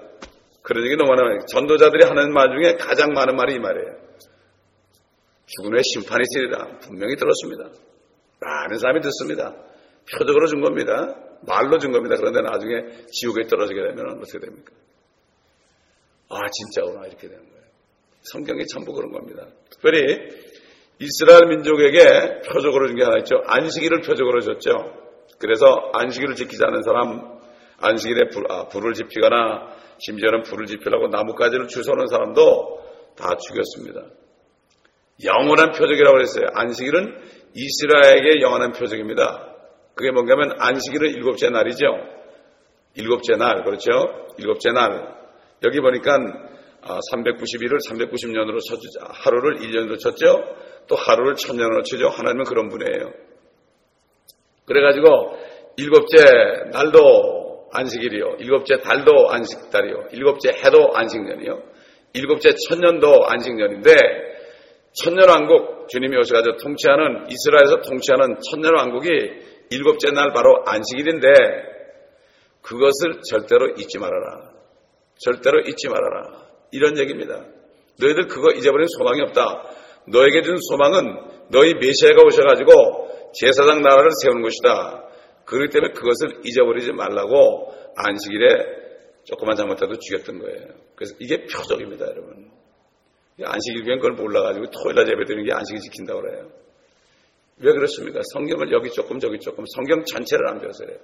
그런 0.62 0.86
얘기 0.86 0.96
너무 0.96 1.12
많아요. 1.12 1.40
전도자들이 1.48 2.06
하는 2.06 2.34
말 2.34 2.50
중에 2.50 2.76
가장 2.76 3.14
많은 3.14 3.36
말이 3.36 3.56
이 3.56 3.60
말이에요. 3.60 3.96
죽은 5.46 5.74
후에 5.74 5.82
심판이 5.84 6.24
있으리라. 6.24 6.78
분명히 6.80 7.16
들었습니다. 7.16 7.70
많은 8.40 8.78
사람이 8.80 9.02
듣습니다. 9.02 9.56
표적으로 10.12 10.48
준 10.48 10.62
겁니다. 10.62 11.16
말로 11.46 11.78
준 11.78 11.92
겁니다. 11.92 12.16
그런데 12.18 12.42
나중에 12.42 13.06
지옥에 13.12 13.48
떨어지게 13.48 13.80
되면 13.82 14.18
어떻게 14.22 14.40
됩니까? 14.40 14.72
아, 16.30 16.40
진짜구나. 16.50 17.08
이렇게 17.08 17.28
되는 17.28 17.44
거예요. 17.44 17.63
성경이 18.24 18.66
전부 18.68 18.94
그런 18.94 19.12
겁니다. 19.12 19.46
특별히 19.70 20.18
이스라엘 21.00 21.48
민족에게 21.48 22.42
표적으로 22.48 22.88
준 22.88 22.96
게 22.96 23.04
하나 23.04 23.18
있죠. 23.20 23.42
안식일을 23.46 24.02
표적으로 24.02 24.40
줬죠. 24.42 24.72
그래서 25.40 25.66
안식일을 25.94 26.36
지키지 26.36 26.64
않은 26.64 26.84
사람, 26.84 27.40
안식일에 27.80 28.30
불, 28.32 28.46
아, 28.50 28.68
불을 28.68 28.94
지피거나 28.94 29.68
심지어는 30.00 30.44
불을 30.44 30.68
지피려고 30.68 31.08
나뭇가지를 31.08 31.68
주워오는 31.68 32.08
사람도 32.08 32.80
다 33.18 33.36
죽였습니다. 33.36 34.02
영원한 35.24 35.72
표적이라고 35.72 36.20
했어요. 36.22 36.46
안식일은 36.54 37.18
이스라엘에게 37.56 38.42
영원한 38.42 38.72
표적입니다. 38.72 39.50
그게 39.96 40.12
뭔가 40.12 40.34
하면 40.34 40.56
안식일은 40.58 41.10
일곱째 41.10 41.50
날이죠. 41.50 41.86
일곱째 42.96 43.36
날, 43.36 43.64
그렇죠? 43.64 43.92
일곱째 44.38 44.72
날. 44.72 45.14
여기 45.64 45.80
보니까 45.82 46.18
391을 46.84 47.76
아, 47.76 47.78
390년으로 47.78 48.60
쳤죠. 48.68 48.90
하루를 49.10 49.60
1년으로 49.60 50.00
쳤죠. 50.00 50.44
또 50.88 50.96
하루를 50.96 51.36
천년으로 51.36 51.84
치죠. 51.84 52.10
하나님은 52.10 52.44
그런 52.46 52.70
분이에요. 52.70 53.14
그래가지고 54.66 55.38
일곱째 55.78 56.18
날도 56.72 57.70
안식일이요. 57.72 58.36
일곱째 58.40 58.80
달도 58.80 59.30
안식달이요. 59.30 60.08
일곱째 60.12 60.50
해도 60.50 60.92
안식년이요. 60.94 61.64
일곱째 62.14 62.54
천년도 62.70 63.26
안식년인데 63.28 63.96
천년왕국 64.94 65.88
주님이 65.90 66.18
오셔가지고 66.18 66.58
통치하는 66.58 67.26
이스라엘에서 67.30 67.82
통치하는 67.82 68.38
천년왕국이 68.52 69.10
일곱째 69.72 70.12
날 70.12 70.32
바로 70.34 70.64
안식일인데 70.66 71.28
그것을 72.62 73.22
절대로 73.28 73.70
잊지 73.78 73.98
말아라. 73.98 74.52
절대로 75.18 75.62
잊지 75.62 75.90
말아라. 75.90 76.53
이런 76.74 76.98
얘기입니다. 76.98 77.46
너희들 78.00 78.28
그거 78.28 78.52
잊어버린 78.52 78.88
소망이 78.98 79.22
없다. 79.22 79.64
너에게 80.08 80.42
준 80.42 80.58
소망은 80.70 81.50
너희 81.50 81.74
메시아가 81.76 82.24
오셔가지고 82.26 83.32
제사장 83.34 83.82
나라를 83.82 84.10
세우는 84.22 84.42
것이다. 84.42 85.08
그렇기 85.46 85.72
때문에 85.72 85.94
그것을 85.94 86.42
잊어버리지 86.44 86.92
말라고 86.92 87.74
안식일에 87.96 88.84
조금만 89.24 89.56
잘못해도 89.56 89.98
죽였던 89.98 90.40
거예요. 90.40 90.68
그래서 90.96 91.16
이게 91.20 91.46
표적입니다, 91.46 92.06
여러분. 92.08 92.52
안식일 93.42 93.84
교회는 93.84 94.02
그걸 94.02 94.14
몰라가지고 94.14 94.70
토요일날 94.70 95.08
예배 95.12 95.26
드리는 95.26 95.46
게 95.46 95.54
안식일 95.54 95.80
지킨다고 95.82 96.22
그래요. 96.22 96.50
왜 97.58 97.72
그렇습니까? 97.72 98.22
성경을 98.34 98.72
여기 98.72 98.90
조금 98.90 99.20
저기 99.20 99.40
조금 99.40 99.64
성경 99.76 100.04
전체를 100.04 100.48
안 100.48 100.60
배워서 100.60 100.86
그래요. 100.86 101.00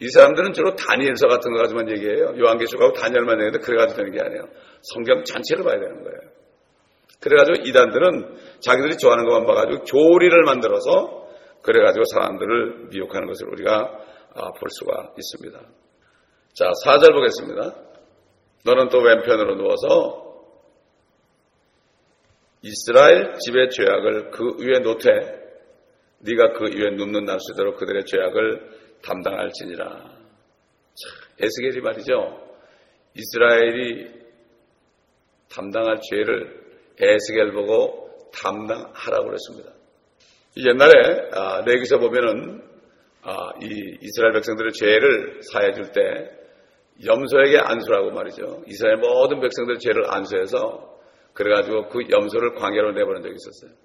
이 0.00 0.08
사람들은 0.08 0.52
주로 0.52 0.74
다니엘서 0.74 1.28
같은 1.28 1.52
거 1.52 1.58
가지고만 1.58 1.90
얘기해요. 1.90 2.34
요한계시록하고 2.38 2.92
다니엘만 2.94 3.34
얘기하는데 3.34 3.58
그래가지고 3.64 3.96
되는 3.98 4.12
게 4.12 4.20
아니에요. 4.20 4.48
성경 4.82 5.24
전체를 5.24 5.64
봐야 5.64 5.78
되는 5.78 6.02
거예요. 6.02 6.18
그래가지고 7.20 7.68
이단들은 7.68 8.36
자기들이 8.60 8.96
좋아하는 8.98 9.24
것만 9.24 9.46
봐가지고 9.46 9.84
교리를 9.84 10.42
만들어서 10.42 11.28
그래가지고 11.62 12.04
사람들을 12.04 12.88
미혹하는 12.90 13.26
것을 13.26 13.48
우리가 13.48 13.98
아, 14.36 14.50
볼 14.50 14.68
수가 14.68 15.12
있습니다. 15.16 15.58
자, 16.54 16.70
4절 16.84 17.12
보겠습니다. 17.12 17.74
너는 18.64 18.88
또 18.88 18.98
왼편으로 18.98 19.56
누워서 19.56 20.24
이스라엘 22.62 23.34
집의 23.38 23.70
죄악을 23.70 24.30
그 24.30 24.56
위에 24.58 24.80
놓되 24.80 25.10
네가 26.20 26.52
그 26.54 26.64
위에 26.74 26.96
눕는 26.96 27.24
날수대로 27.24 27.76
그들의 27.76 28.04
죄악을 28.06 28.83
담당할지니라. 29.04 30.14
에스겔이 31.40 31.80
말이죠. 31.80 32.40
이스라엘이 33.14 34.24
담당할 35.50 36.00
죄를 36.10 36.64
에스겔 37.00 37.52
보고 37.52 38.30
담당하라고 38.32 39.26
그랬습니다. 39.26 39.72
옛날에 40.56 41.30
아, 41.32 41.62
레기서 41.64 41.98
보면은 41.98 42.62
아, 43.22 43.50
이 43.62 43.98
이스라엘 44.00 44.32
백성들의 44.34 44.72
죄를 44.72 45.40
사해 45.52 45.72
줄 45.72 45.92
때 45.92 46.30
염소에게 47.04 47.58
안수라고 47.58 48.10
말이죠. 48.12 48.62
이스라엘 48.68 48.98
모든 48.98 49.40
백성들의 49.40 49.80
죄를 49.80 50.12
안수해서 50.12 50.94
그래가지고 51.32 51.88
그 51.88 52.04
염소를 52.08 52.54
광야로 52.54 52.92
내보낸 52.92 53.22
적이 53.22 53.34
있었어요. 53.34 53.76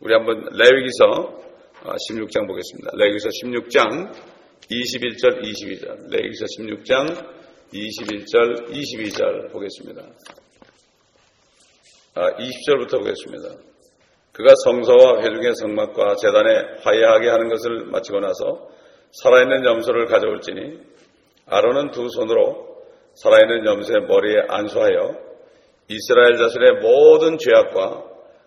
우리 0.00 0.14
한번 0.14 0.48
레위기서 0.52 1.50
16장 1.82 2.44
아, 2.44 2.46
보겠습니다. 2.46 2.90
레위기서 2.94 3.28
16장 3.28 4.39
21절 4.68 5.42
22절 5.42 6.10
레위기서 6.10 6.44
16장 6.58 7.40
21절 7.72 8.70
22절 8.70 9.52
보겠습니다. 9.52 10.02
아, 12.14 12.36
20절부터 12.36 12.98
보겠습니다. 12.98 13.62
그가 14.32 14.52
성소와 14.64 15.22
회중의 15.22 15.54
성막과 15.54 16.16
재단에 16.16 16.80
화해하게 16.82 17.28
하는 17.28 17.48
것을 17.48 17.86
마치고 17.86 18.20
나서 18.20 18.68
살아있는 19.12 19.64
염소를 19.64 20.06
가져올지니 20.06 20.78
아론은 21.46 21.90
두 21.90 22.08
손으로 22.08 22.82
살아있는 23.14 23.66
염소의 23.66 24.06
머리에 24.06 24.42
안수하여 24.48 25.30
이스라엘 25.88 26.36
자손의 26.36 26.80
모든 26.80 27.36
죄악과 27.38 28.04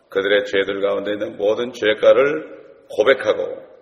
그들의 0.10 0.46
죄들 0.46 0.82
가운데 0.82 1.12
있는 1.14 1.38
모든 1.38 1.74
죄가를 1.74 2.64
고백하고 2.90 3.73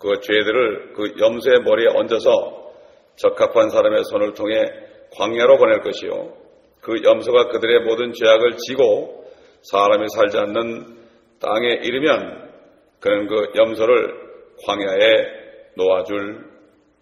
그 0.00 0.18
죄들을 0.20 0.94
그 0.94 1.14
염소의 1.20 1.60
머리에 1.60 1.88
얹어서 1.94 2.72
적합한 3.16 3.70
사람의 3.70 4.02
손을 4.04 4.34
통해 4.34 4.64
광야로 5.12 5.58
보낼 5.58 5.80
것이요 5.82 6.32
그 6.80 7.02
염소가 7.04 7.48
그들의 7.48 7.84
모든 7.84 8.12
죄악을 8.12 8.56
지고 8.56 9.24
사람이 9.62 10.06
살지 10.08 10.38
않는 10.38 10.98
땅에 11.40 11.80
이르면 11.82 12.50
그는 13.00 13.26
그 13.26 13.52
염소를 13.56 14.30
광야에 14.66 15.40
놓아줄 15.76 16.50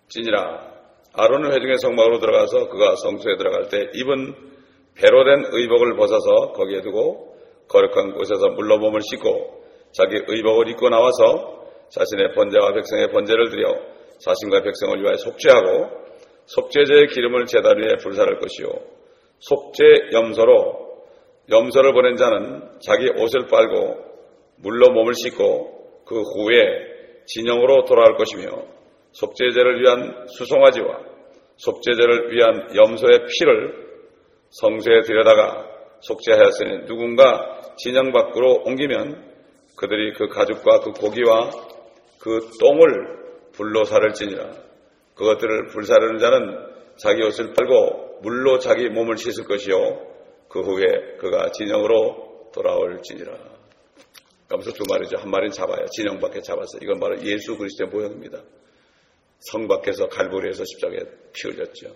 찐이라. 0.08 0.68
아론은 1.12 1.52
회중의 1.52 1.78
성막으로 1.78 2.18
들어가서 2.18 2.68
그가 2.68 2.94
성소에 2.96 3.36
들어갈 3.36 3.68
때 3.68 3.90
입은 3.94 4.34
배로 4.94 5.24
된 5.24 5.44
의복을 5.50 5.96
벗어서 5.96 6.52
거기에 6.52 6.82
두고 6.82 7.36
거룩한 7.68 8.12
곳에서 8.12 8.48
물로 8.50 8.78
몸을 8.78 9.00
씻고 9.02 9.64
자기 9.92 10.20
의복을 10.26 10.68
입고 10.70 10.88
나와서 10.88 11.57
자신의 11.90 12.34
번제와 12.34 12.72
백성의 12.72 13.10
번제를 13.10 13.50
드려 13.50 13.74
자신과 14.18 14.62
백성을 14.62 15.00
위하여 15.00 15.16
속죄하고 15.16 16.08
속죄제의 16.46 17.08
기름을 17.08 17.46
제단 17.46 17.78
위에 17.78 17.96
불사를 18.02 18.38
것이요. 18.38 18.68
속죄 19.38 19.84
염소로 20.12 20.88
염소를 21.50 21.92
보낸 21.92 22.16
자는 22.16 22.62
자기 22.80 23.08
옷을 23.10 23.46
빨고 23.46 24.04
물로 24.56 24.90
몸을 24.92 25.14
씻고 25.14 26.04
그 26.04 26.20
후에 26.20 27.24
진영으로 27.26 27.84
돌아갈 27.84 28.16
것이며 28.16 28.64
속죄제를 29.12 29.80
위한 29.80 30.26
수송아지와 30.28 31.00
속죄제를 31.56 32.32
위한 32.32 32.74
염소의 32.74 33.26
피를 33.26 33.88
성소에 34.50 35.02
들여다가 35.02 35.68
속죄하였으니 36.00 36.86
누군가 36.86 37.60
진영 37.76 38.12
밖으로 38.12 38.62
옮기면 38.64 39.28
그들이 39.76 40.12
그 40.14 40.28
가죽과 40.28 40.80
그 40.80 40.92
고기와 40.92 41.50
그 42.20 42.50
똥을 42.60 43.50
불로 43.52 43.84
사를지니라 43.84 44.50
그것들을 45.14 45.66
불사르는 45.68 46.18
자는 46.18 46.68
자기 46.96 47.22
옷을 47.22 47.52
빨고 47.54 48.20
물로 48.22 48.58
자기 48.58 48.88
몸을 48.88 49.16
씻을 49.16 49.44
것이요 49.44 50.06
그 50.48 50.60
후에 50.60 51.16
그가 51.18 51.50
진영으로 51.50 52.50
돌아올지니라 52.52 53.58
그러면서 54.48 54.72
두 54.72 54.82
마리죠. 54.88 55.18
한 55.18 55.30
마리는 55.30 55.52
잡아요. 55.52 55.84
진영 55.94 56.18
밖에 56.20 56.40
잡았어요. 56.40 56.80
이건 56.82 56.98
바로 56.98 57.20
예수 57.20 57.58
그리스도의 57.58 57.90
모형입니다. 57.90 58.40
성 59.40 59.68
밖에서 59.68 60.08
갈보리에서 60.08 60.64
십자가에 60.64 61.00
피 61.34 61.48
흘렸죠. 61.48 61.94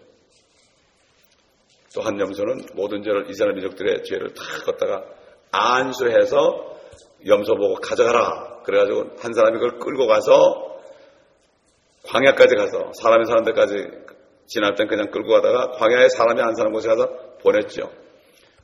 또 1.95 2.03
한 2.03 2.21
염소는 2.21 2.67
모든 2.75 3.03
죄를 3.03 3.29
이스라엘 3.31 3.55
민족들의 3.55 4.05
죄를 4.05 4.35
다 4.35 4.43
걷다가 4.67 5.05
안수해서 5.51 6.79
염소 7.27 7.55
보고 7.55 7.75
가져가라. 7.77 8.52
그래가지고 8.65 9.17
한 9.19 9.33
사람이 9.33 9.59
그걸 9.59 9.79
끌고 9.79 10.07
가서 10.07 10.81
광야까지 12.05 12.57
가서 12.57 12.93
사람이 13.01 13.25
사는 13.27 13.43
데까지 13.45 13.75
지날 14.47 14.75
땐 14.75 14.87
그냥 14.87 15.11
끌고 15.11 15.29
가다가 15.33 15.71
광야에 15.71 16.09
사람이 16.09 16.41
안 16.41 16.55
사는 16.55 16.73
곳에 16.73 16.89
가서 16.89 17.09
보냈죠. 17.41 17.91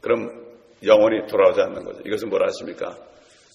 그럼 0.00 0.46
영원히 0.84 1.26
돌아오지 1.26 1.60
않는 1.60 1.84
거죠. 1.84 2.00
이것은 2.04 2.28
뭐라 2.28 2.46
하십니까? 2.46 2.96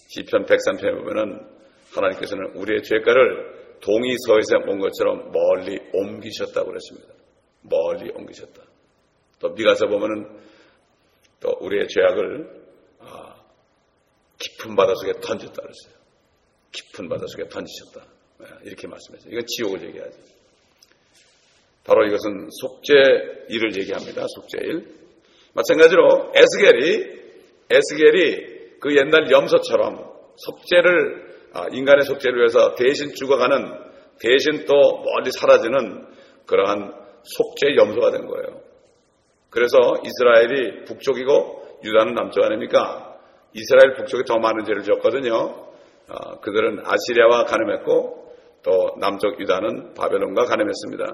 시편 0.08 0.45
103편에 0.45 0.97
보면은 0.97 1.47
하나님께서는 1.93 2.56
우리의 2.56 2.84
죄가를 2.84 3.77
동이 3.82 4.15
서에서 4.25 4.58
온 4.67 4.79
것처럼 4.79 5.32
멀리 5.32 5.79
옮기셨다고 5.93 6.67
그랬습니다. 6.67 7.13
멀리 7.62 8.12
옮기셨다. 8.12 8.62
또 9.39 9.49
미가서 9.49 9.88
보면은 9.88 10.39
또 11.39 11.49
우리의 11.60 11.88
죄악을 11.88 12.63
아, 12.99 13.36
깊은 14.39 14.75
바닷속에 14.75 15.13
던졌다 15.19 15.53
그랬어요. 15.53 16.02
깊은 16.73 17.07
바닷속에 17.07 17.47
던지셨다. 17.47 18.05
네, 18.39 18.47
이렇게 18.65 18.88
말씀했어요. 18.88 19.31
이건 19.31 19.45
지옥을 19.45 19.88
얘기하죠. 19.88 20.17
바로 21.86 22.05
이것은 22.05 22.49
속죄 22.62 22.93
일을 23.49 23.75
얘기합니다. 23.77 24.25
속죄 24.27 24.57
일. 24.62 24.88
마찬가지로 25.53 26.33
에스겔이 26.36 27.23
에스겔이 27.69 28.79
그 28.79 28.95
옛날 28.97 29.31
염소처럼 29.31 30.12
속죄를 30.36 31.33
아, 31.53 31.67
인간의 31.71 32.03
속죄를 32.05 32.39
위해서 32.39 32.73
대신 32.75 33.13
죽어가는 33.13 33.83
대신 34.19 34.65
또 34.65 35.03
멀리 35.03 35.31
사라지는 35.31 36.07
그러한 36.45 36.93
속죄 37.23 37.75
염소가 37.75 38.12
된 38.12 38.25
거예요. 38.25 38.62
그래서 39.49 39.77
이스라엘이 40.03 40.86
북쪽이고 40.86 41.79
유다는 41.83 42.15
남쪽 42.15 42.43
아닙니까? 42.43 43.19
이스라엘 43.53 43.93
북쪽이 43.95 44.23
더 44.25 44.39
많은 44.39 44.65
죄를 44.65 44.81
지었거든요. 44.81 45.72
아, 46.09 46.39
그들은 46.39 46.83
아시리아와 46.85 47.45
가늠했고 47.45 48.35
또 48.63 48.95
남쪽 48.99 49.39
유다는 49.39 49.93
바벨론과 49.93 50.45
가늠했습니다. 50.45 51.05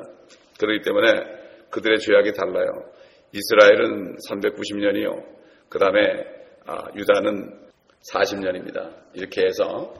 그렇기 0.60 0.82
때문에 0.84 1.24
그들의 1.70 2.00
죄악이 2.00 2.34
달라요. 2.34 2.68
이스라엘은 3.32 4.18
390년이요. 4.30 5.24
그 5.70 5.80
다음에 5.80 6.26
아, 6.66 6.88
유다는 6.96 7.70
40년입니다. 8.12 8.92
이렇게 9.14 9.46
해서 9.46 9.94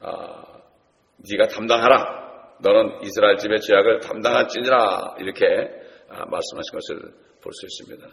아, 0.00 0.44
네가 1.30 1.48
담당하라. 1.48 2.20
너는 2.62 3.02
이스라엘 3.02 3.36
집의 3.36 3.60
죄악을 3.60 4.00
담당할지니라 4.00 5.16
이렇게 5.18 5.46
아, 6.08 6.24
말씀하신 6.26 6.72
것을 6.72 7.30
볼 7.42 7.52
수 7.52 7.66
있습니다. 7.66 8.06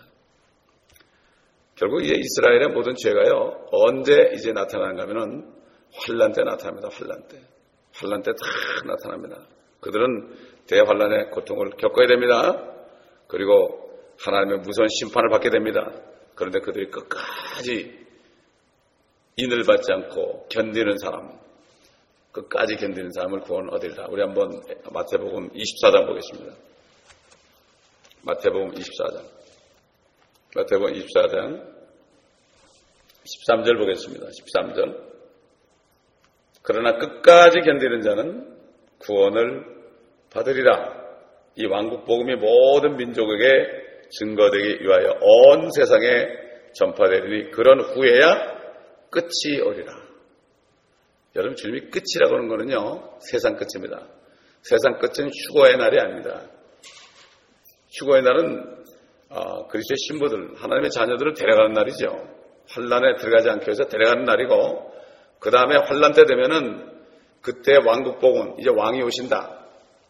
결국 1.76 2.04
이제 2.04 2.16
이스라엘의 2.16 2.70
모든 2.70 2.96
죄가요 2.96 3.68
언제 3.72 4.32
이제 4.34 4.52
나타나는가 4.52 5.04
하면은 5.04 5.57
환란 5.94 6.32
때 6.34 6.44
나타납니다. 6.44 6.90
환란 6.92 7.28
때, 7.28 7.42
환란 7.94 8.22
때 8.22 8.32
다 8.32 8.38
나타납니다. 8.86 9.48
그들은 9.80 10.36
대환란의 10.68 11.32
고통을 11.32 11.72
겪어야 11.72 12.08
됩니다. 12.08 12.64
그리고 13.28 13.88
하나님의 14.20 14.60
무서운 14.60 14.88
심판을 14.90 15.30
받게 15.30 15.50
됩니다. 15.50 15.92
그런데 16.36 16.60
그들이 16.60 16.90
끝까지 16.92 18.06
인을 19.38 19.64
받지 19.64 19.92
않고 19.92 20.48
견디는 20.50 20.98
사람, 20.98 21.32
끝까지 22.32 22.76
견디는 22.76 23.12
사람을 23.12 23.42
구원 23.42 23.70
얻으리라. 23.74 24.08
우리 24.10 24.22
한번 24.22 24.50
마태복음 24.92 25.50
24장 25.52 26.08
보겠습니다. 26.08 26.56
마태복음 28.24 28.72
24장. 28.72 29.24
마태복음 30.56 30.94
24장 30.94 31.78
13절 33.26 33.78
보겠습니다. 33.78 34.26
13절. 34.28 35.07
그러나 36.68 36.98
끝까지 36.98 37.62
견디는 37.62 38.02
자는 38.02 38.46
구원을 39.00 39.64
받으리라. 40.34 40.98
이 41.56 41.66
왕국 41.66 42.04
복음이 42.04 42.36
모든 42.36 42.98
민족에게 42.98 43.86
증거되기 44.10 44.84
위하여 44.84 45.18
온 45.22 45.72
세상에 45.72 46.28
전파되리니 46.74 47.52
그런 47.52 47.80
후에야 47.80 48.58
끝이 49.10 49.62
오리라. 49.62 49.94
여러분 51.38 51.56
주님이 51.56 51.90
끝이라고 51.90 52.36
하는 52.36 52.50
것은요 52.50 53.18
세상 53.22 53.56
끝입니다. 53.56 54.06
세상 54.62 55.00
끝은 55.00 55.30
휴거의 55.30 55.78
날이 55.78 56.02
아닙니다. 56.02 56.42
휴거의 57.98 58.24
날은 58.24 58.84
어, 59.30 59.68
그리스도의 59.68 59.98
신부들 60.06 60.56
하나님의 60.58 60.90
자녀들을 60.90 61.34
데려가는 61.34 61.72
날이죠. 61.72 62.28
환란에 62.68 63.16
들어가지 63.16 63.50
않게 63.52 63.72
해서 63.72 63.86
데려가는 63.86 64.26
날이고 64.26 64.97
그 65.40 65.52
다음에 65.52 65.76
환란 65.76 66.14
때 66.14 66.26
되면은 66.26 66.98
그때 67.42 67.78
왕국 67.86 68.20
복음 68.20 68.60
이제 68.60 68.70
왕이 68.70 69.02
오신다. 69.02 69.66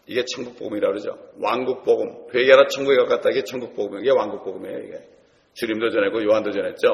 이게 0.07 0.23
천국복음이라고 0.25 0.93
그러죠. 0.93 1.17
왕국복음. 1.41 2.29
회개하라 2.33 2.67
천국에 2.67 2.95
가깝다. 2.97 3.29
이게 3.31 3.43
천국복음이에요. 3.43 4.01
이게 4.01 4.11
왕국복음이에요. 4.11 4.79
이게. 4.79 5.01
주님도 5.53 5.89
전했고 5.89 6.23
요한도 6.23 6.51
전했죠. 6.51 6.87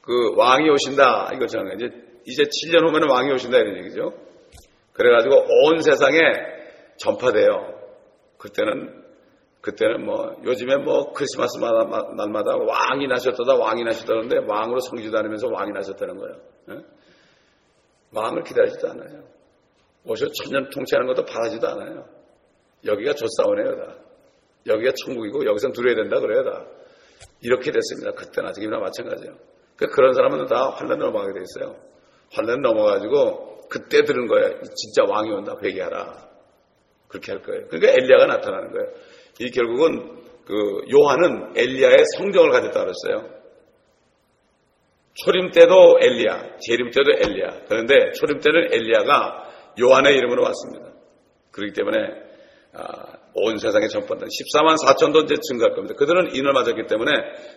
그 0.00 0.34
왕이 0.36 0.68
오신다 0.70 1.30
이거잖아요. 1.34 1.74
이제 1.74 1.90
이제 2.26 2.44
7년 2.44 2.88
후면 2.88 3.10
왕이 3.10 3.32
오신다 3.32 3.58
이런 3.58 3.78
얘기죠. 3.78 4.14
그래가지고 4.92 5.36
온 5.36 5.82
세상에 5.82 6.18
전파돼요. 6.98 7.74
그때는 8.38 9.02
그때는 9.60 10.04
뭐 10.04 10.36
요즘에 10.44 10.76
뭐 10.76 11.12
크리스마스 11.12 11.58
날마다 11.58 12.56
왕이 12.56 13.06
나셨다다 13.06 13.54
왕이 13.56 13.82
나셨다는데 13.84 14.40
왕으로 14.46 14.80
성지도 14.80 15.18
않으면서 15.18 15.48
왕이 15.48 15.72
나셨다는 15.72 16.16
거예요. 16.16 16.84
네? 18.14 18.20
왕을 18.20 18.44
기다리지도 18.44 18.90
않아요. 18.90 19.24
오셔 20.06 20.26
천년 20.32 20.68
통치하는 20.70 21.06
것도 21.08 21.24
바라지도 21.24 21.66
않아요. 21.68 22.06
여기가 22.84 23.14
조사원이에요 23.14 23.76
다. 23.76 23.96
여기가 24.66 24.92
천국이고 25.04 25.44
여기서 25.46 25.68
누려야 25.68 25.96
된다 25.96 26.20
그래요 26.20 26.44
다. 26.44 26.66
이렇게 27.40 27.70
됐습니다. 27.70 28.12
그때나 28.12 28.52
지금이나 28.52 28.78
마찬가지예요. 28.78 29.34
그 29.76 29.86
그런 29.86 30.12
사람은 30.14 30.46
다 30.46 30.70
환란 30.70 30.98
넘어가게 30.98 31.32
돼 31.32 31.40
있어요. 31.42 31.76
환란 32.32 32.60
넘어가지고 32.60 33.68
그때 33.68 34.02
들은 34.02 34.26
거예요. 34.26 34.60
진짜 34.74 35.04
왕이 35.08 35.30
온다 35.30 35.56
회개하라. 35.62 36.28
그렇게 37.08 37.32
할 37.32 37.42
거예요. 37.42 37.66
그러니까 37.68 37.92
엘리야가 37.92 38.26
나타나는 38.26 38.72
거예요. 38.72 38.92
이 39.40 39.50
결국은 39.50 40.22
그 40.46 40.84
요한은 40.92 41.56
엘리야의 41.56 42.04
성경을 42.16 42.50
가졌다 42.50 42.78
그랬어요. 42.78 43.43
초림 45.14 45.50
때도 45.52 45.98
엘리야, 46.00 46.56
재림 46.58 46.90
때도 46.90 47.12
엘리야. 47.12 47.64
그런데 47.68 48.12
초림 48.12 48.40
때는 48.40 48.72
엘리야가 48.72 49.74
요한의 49.80 50.16
이름으로 50.16 50.42
왔습니다. 50.44 50.92
그렇기 51.52 51.72
때문에 51.72 51.98
아, 52.72 53.18
온 53.34 53.58
세상에 53.58 53.86
전파한다. 53.86 54.26
14만 54.26 54.76
4천도 54.84 55.24
이제 55.24 55.36
증가할 55.40 55.74
겁니다. 55.74 55.94
그들은 55.94 56.34
인을 56.34 56.52
맞았기 56.52 56.86
때문에 56.86 57.12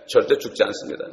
절대 0.08 0.38
죽지 0.38 0.64
않습니다. 0.64 1.06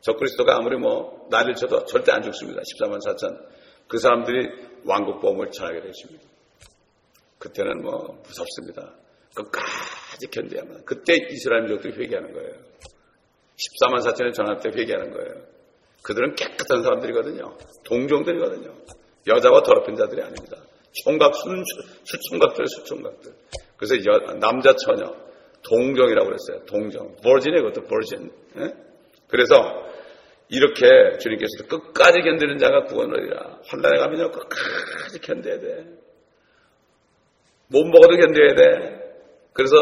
적그리스도가 0.00 0.56
아무리 0.56 0.78
뭐 0.78 1.26
나를 1.30 1.54
쳐도 1.54 1.84
절대 1.84 2.12
안 2.12 2.22
죽습니다. 2.22 2.62
14만 2.62 2.98
4천. 3.06 3.38
그 3.86 3.98
사람들이 3.98 4.48
왕국 4.84 5.20
보험을 5.20 5.50
전하게 5.50 5.82
되십니다. 5.82 6.24
그때는 7.38 7.82
뭐 7.82 8.22
무섭습니다. 8.26 8.94
끝까지 9.34 10.26
견뎌야만. 10.30 10.84
그때 10.84 11.16
이스라엘 11.30 11.64
민족들이 11.64 12.02
회개하는 12.02 12.32
거예요. 12.32 12.52
14만 13.56 13.98
4천의 14.06 14.32
전화 14.32 14.56
때 14.56 14.70
회개하는 14.74 15.10
거예요. 15.10 15.59
그들은 16.02 16.34
깨끗한 16.34 16.82
사람들이거든요. 16.82 17.56
동종들이거든요. 17.84 18.74
여자와 19.26 19.62
더럽힌 19.62 19.96
자들이 19.96 20.22
아닙니다. 20.22 20.56
총각, 21.04 21.34
수, 21.34 21.42
수총각들, 22.04 22.66
수총각들. 22.66 23.32
그래서 23.76 23.96
여, 24.06 24.34
남자 24.38 24.74
처녀, 24.74 25.14
동정이라고 25.62 26.26
그랬어요. 26.26 26.64
동정. 26.66 27.16
버진이에요, 27.22 27.62
그것도 27.64 27.86
버진. 27.86 28.30
예? 28.58 28.74
그래서 29.28 29.54
이렇게 30.48 31.18
주님께서도 31.18 31.68
끝까지 31.68 32.20
견디는 32.22 32.58
자가 32.58 32.84
구원을이라. 32.84 33.60
환란에 33.66 33.98
가면요, 33.98 34.30
끝까지 34.32 35.20
견뎌야 35.20 35.60
돼. 35.60 35.86
못 37.68 37.84
먹어도 37.84 38.16
견뎌야 38.16 38.54
돼. 38.54 39.00
그래서 39.52 39.76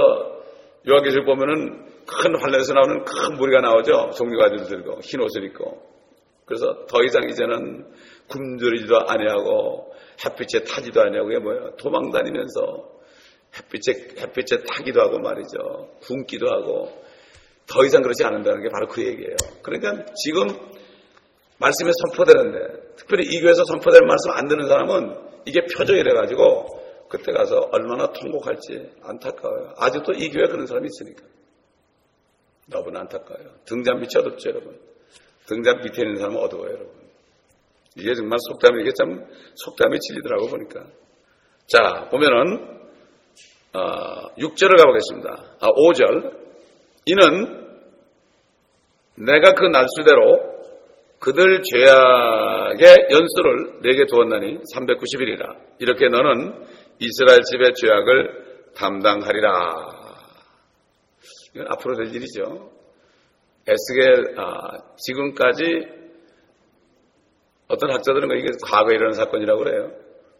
요한계시록 0.87 1.25
보면은 1.25 1.87
큰 2.07 2.35
환란에서 2.41 2.75
나오는 2.75 3.05
큰 3.05 3.37
무리가 3.37 3.61
나오죠. 3.61 4.11
종류가지를 4.17 4.65
들고 4.67 5.01
흰 5.03 5.21
옷을 5.21 5.45
입고. 5.45 5.98
그래서 6.49 6.87
더 6.87 7.05
이상 7.05 7.29
이제는 7.29 7.87
굶주리지도 8.29 8.99
아니하고 9.07 9.93
햇빛에 10.25 10.65
타지도 10.65 11.03
아니하고 11.03 11.29
뭐예요? 11.41 11.77
도망 11.77 12.11
다니면서 12.11 12.99
햇빛에 13.57 14.21
햇빛에 14.21 14.63
타기도 14.65 15.01
하고 15.01 15.19
말이죠. 15.19 15.91
굶기도 16.03 16.49
하고 16.49 17.03
더 17.67 17.85
이상 17.85 18.03
그렇지 18.03 18.25
않는다는 18.25 18.63
게 18.63 18.69
바로 18.71 18.89
그 18.89 19.07
얘기예요. 19.07 19.37
그러니까 19.63 20.07
지금 20.25 20.49
말씀에 21.59 21.91
선포되는데 22.07 22.97
특별히 22.97 23.25
이 23.27 23.41
교회에서 23.41 23.65
선포될 23.65 24.03
말씀 24.03 24.31
안 24.31 24.49
듣는 24.49 24.69
사람은 24.69 25.29
이게 25.45 25.61
표적이 25.77 26.03
돼가지고 26.03 26.79
그때 27.09 27.33
가서 27.33 27.69
얼마나 27.73 28.13
통곡할지 28.13 28.91
안타까워요. 29.03 29.75
아직도 29.77 30.13
이 30.13 30.31
교회에 30.31 30.49
그런 30.49 30.67
사람이 30.67 30.87
있으니까. 30.87 31.25
너무나 32.67 33.01
안타까워요. 33.01 33.51
등잔 33.65 33.99
밑이 34.01 34.11
어둡죠, 34.19 34.51
여러분. 34.51 34.79
등잔 35.49 35.81
밑에 35.83 36.03
있는 36.03 36.17
사람은 36.17 36.39
어두워요, 36.39 36.69
여러분. 36.71 36.91
이게 37.97 38.15
정말 38.15 38.39
속담이, 38.49 38.83
이게 38.83 38.91
참 38.97 39.25
속담이 39.55 39.99
진리더라고 39.99 40.49
보니까. 40.49 40.87
자, 41.67 42.09
보면은, 42.11 42.79
어, 43.73 44.35
6절을 44.37 44.77
가보겠습니다. 44.79 45.57
아, 45.61 45.69
5절. 45.69 46.39
이는 47.07 47.69
내가 49.17 49.55
그 49.55 49.65
날수대로 49.65 50.59
그들 51.19 51.63
죄악의 51.63 53.09
연수를 53.11 53.81
내게 53.83 54.07
두었나니 54.07 54.59
390일이라. 54.75 55.57
이렇게 55.81 56.09
너는 56.09 56.65
이스라엘 57.01 57.41
집의 57.43 57.73
죄악을 57.75 58.73
담당하리라. 58.77 59.75
이건 61.55 61.67
앞으로 61.73 61.97
될 61.97 62.15
일이죠. 62.15 62.78
에스겔 63.69 64.39
아, 64.39 64.95
지금까지 64.97 65.63
어떤 67.69 67.91
학자들은 67.93 68.39
이게 68.39 68.49
과거에 68.65 68.95
일어난 68.95 69.13
사건이라고 69.13 69.63
그래요. 69.63 69.93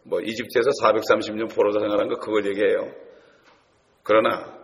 뭐 0.03 0.19
이집트에서 0.19 0.69
430년 0.81 1.53
포로자 1.53 1.79
생활한 1.79 2.07
거 2.09 2.15
그걸 2.15 2.47
얘기해요. 2.47 2.91
그러나 4.01 4.57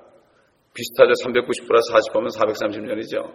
비슷하죠. 0.73 1.13
390 1.23 1.67
플러스 1.67 1.91
40하면 1.93 2.35
430년이죠. 2.35 3.33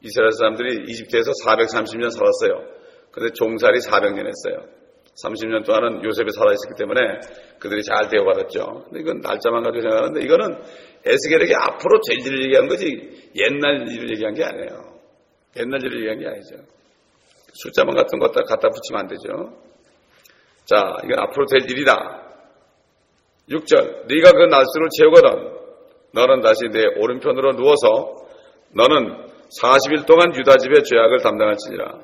이스라엘 0.00 0.32
사람들이 0.32 0.90
이집트에서 0.90 1.30
430년 1.44 2.10
살았어요. 2.10 2.66
근데 3.12 3.32
종살이 3.32 3.78
400년 3.78 4.26
했어요. 4.26 4.68
30년 5.22 5.64
동안은 5.64 6.02
요셉이 6.04 6.30
살아있었기 6.32 6.74
때문에 6.78 7.00
그들이 7.60 7.82
잘 7.82 8.08
대우받았죠. 8.08 8.84
근데 8.86 9.00
이건 9.00 9.20
날짜만 9.20 9.62
가지고 9.62 9.82
생각하는데 9.82 10.20
이거는 10.22 10.62
에스겔에게 11.04 11.54
앞으로 11.54 12.00
될 12.08 12.18
일을 12.18 12.44
얘기한 12.44 12.66
거지 12.66 13.30
옛날 13.36 13.86
일을 13.88 14.10
얘기한 14.10 14.34
게 14.34 14.44
아니에요. 14.44 14.94
옛날 15.56 15.82
일을 15.84 15.98
얘기한 15.98 16.18
게 16.18 16.26
아니죠. 16.26 16.56
숫자만 17.52 17.94
같은 17.94 18.18
거 18.18 18.28
갖다 18.28 18.68
붙이면 18.68 19.00
안 19.00 19.06
되죠. 19.06 19.56
자, 20.64 20.96
이건 21.04 21.18
앞으로 21.20 21.46
될 21.46 21.70
일이다. 21.70 22.22
6절, 23.50 24.06
네가 24.08 24.32
그 24.32 24.42
날수를 24.44 24.88
채우거든 24.98 25.54
너는 26.12 26.40
다시 26.40 26.68
내 26.72 26.84
오른편으로 26.96 27.52
누워서 27.56 28.16
너는 28.74 29.28
40일 29.60 30.06
동안 30.06 30.34
유다 30.34 30.56
집의 30.56 30.82
죄악을 30.82 31.18
담당할지니라. 31.20 31.98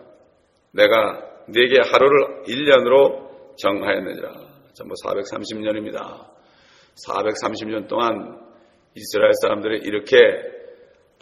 내가 0.72 1.29
네게 1.52 1.78
하루를 1.90 2.44
1년으로 2.44 3.56
정하였느니라. 3.56 4.32
전부 4.74 4.94
430년입니다. 5.04 6.28
430년 7.06 7.88
동안 7.88 8.38
이스라엘 8.94 9.32
사람들이 9.42 9.80
이렇게 9.84 10.16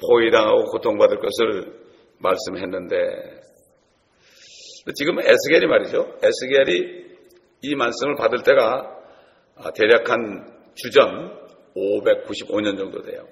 포위당하고 0.00 0.64
고통받을 0.64 1.18
것을 1.18 1.78
말씀했는데 2.18 2.96
지금 4.94 5.18
에스겔이 5.20 5.66
말이죠. 5.66 6.18
에스겔이 6.22 7.08
이 7.62 7.74
말씀을 7.74 8.14
받을 8.16 8.42
때가 8.42 8.96
대략 9.74 10.10
한 10.10 10.46
주전 10.74 11.36
595년 11.76 12.78
정도 12.78 13.02
돼요. 13.02 13.26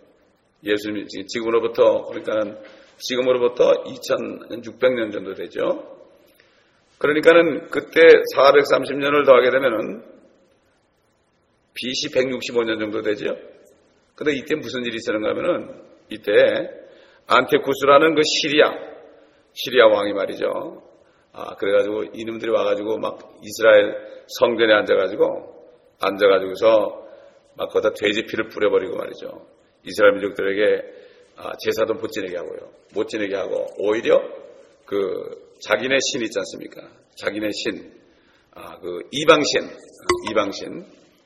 예수님이 0.65 1.07
지금으로부터 1.27 2.03
그러니까 2.07 2.61
지금으로부터 2.99 3.85
2600년 3.85 5.13
정도 5.13 5.35
되죠. 5.35 5.96
그러니까는 6.99 7.69
그때 7.69 8.01
430년을 8.35 9.27
더하게 9.27 9.51
되면은 9.51 10.03
BC 11.75 12.09
165년 12.09 12.79
정도 12.79 13.03
되죠. 13.03 13.37
근데 14.15 14.33
이때 14.33 14.55
무슨 14.55 14.85
일이 14.85 14.97
있었는가 14.97 15.31
하면은 15.31 15.83
이때 16.09 16.33
안테쿠스라는 17.27 18.15
그 18.15 18.23
시리아, 18.25 18.73
시리아 19.53 19.87
왕이 19.89 20.13
말이죠. 20.15 20.83
아, 21.33 21.55
그래가지고 21.57 22.05
이놈들이 22.15 22.51
와가지고 22.51 22.99
막 22.99 23.19
이스라엘 23.43 23.95
성전에 24.27 24.73
앉아가지고, 24.73 25.55
앉아가지고서 26.01 27.07
막 27.57 27.71
거기다 27.71 27.93
돼지 27.95 28.23
피를 28.23 28.49
뿌려버리고 28.49 28.97
말이죠. 28.97 29.47
이스라엘 29.85 30.15
민족들에게 30.15 31.07
아, 31.37 31.53
제사도 31.59 31.95
못 31.95 32.11
지내게 32.11 32.39
하고요. 32.39 32.71
못 32.95 33.09
지내게 33.09 33.37
하고, 33.37 33.67
오히려 33.77 34.23
그 34.87 35.46
자기네 35.61 35.99
신 36.01 36.23
있지 36.23 36.39
않습니까? 36.39 36.89
자기네 37.17 37.51
신, 37.53 37.93
아, 38.55 38.79
그 38.79 39.01
이방신, 39.11 39.69
이방신, 40.31 40.85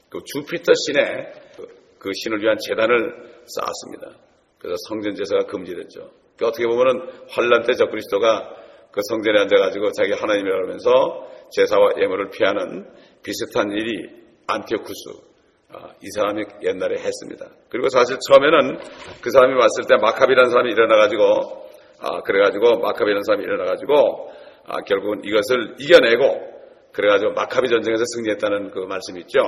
그 0.09 0.19
주피터 0.25 0.73
신의 0.87 1.33
그, 1.57 1.67
그 1.99 2.11
신을 2.13 2.43
위한 2.43 2.57
재단을 2.59 3.31
쌓았습니다. 3.47 4.19
그래서 4.59 4.77
성전 4.89 5.15
제사가 5.15 5.47
금지됐죠. 5.47 6.11
그 6.37 6.47
어떻게 6.47 6.67
보면은 6.67 7.09
환란 7.29 7.63
때 7.63 7.75
적그리스도가 7.75 8.57
그 8.93 9.01
성전에 9.09 9.41
앉아가지고 9.41 9.93
자기 9.93 10.13
하나님이라고 10.13 10.65
하면서 10.65 11.29
제사와 11.53 11.93
예물을 12.01 12.31
피하는 12.31 12.89
비슷한 13.23 13.71
일이 13.71 14.09
안티오쿠스 14.47 15.31
아, 15.73 15.95
이 16.03 16.11
사람이 16.17 16.43
옛날에 16.63 16.97
했습니다. 16.99 17.47
그리고 17.69 17.89
사실 17.91 18.17
처음에는 18.27 18.79
그 19.23 19.31
사람이 19.31 19.55
왔을 19.55 19.85
때 19.89 19.97
마카비라는 20.01 20.51
사람이 20.51 20.73
일어나가지고 20.73 21.70
아, 22.01 22.21
그래가지고 22.23 22.79
마카비라는 22.79 23.23
사람이 23.23 23.45
일어나가지고 23.45 24.31
아, 24.67 24.81
결국은 24.87 25.23
이것을 25.25 25.77
이겨내고 25.79 26.51
그래가지고 26.93 27.33
마카비 27.33 27.69
전쟁에서 27.69 28.03
승리했다는 28.15 28.71
그 28.71 28.81
말씀이 28.81 29.21
있죠. 29.21 29.41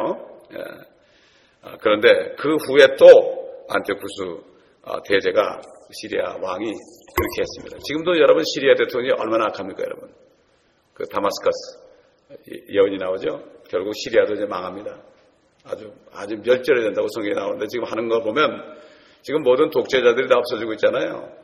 예. 0.55 0.59
아, 1.63 1.77
그런데 1.81 2.35
그 2.37 2.57
후에 2.57 2.87
또 2.99 3.07
안티오쿠스 3.69 4.53
아, 4.85 5.01
대제가 5.07 5.61
시리아 5.93 6.37
왕이 6.41 6.65
그렇게 6.65 7.41
했습니다. 7.41 7.79
지금도 7.85 8.19
여러분 8.19 8.43
시리아 8.45 8.75
대통령이 8.75 9.21
얼마나 9.21 9.47
악합니까, 9.47 9.83
여러분? 9.85 10.11
그 10.95 11.05
다마스커스 11.07 11.83
예언이 12.71 12.97
나오죠. 12.99 13.43
결국 13.69 13.93
시리아도 13.95 14.35
이제 14.35 14.47
망합니다. 14.47 15.01
아주 15.65 15.93
아주 16.13 16.37
멸절해야 16.37 16.85
된다고 16.87 17.07
성경에 17.15 17.35
나오는데 17.35 17.67
지금 17.69 17.85
하는 17.85 18.09
거 18.09 18.21
보면 18.21 18.77
지금 19.23 19.43
모든 19.43 19.71
독재자들이 19.71 20.29
다 20.29 20.37
없어지고 20.39 20.73
있잖아요. 20.73 21.42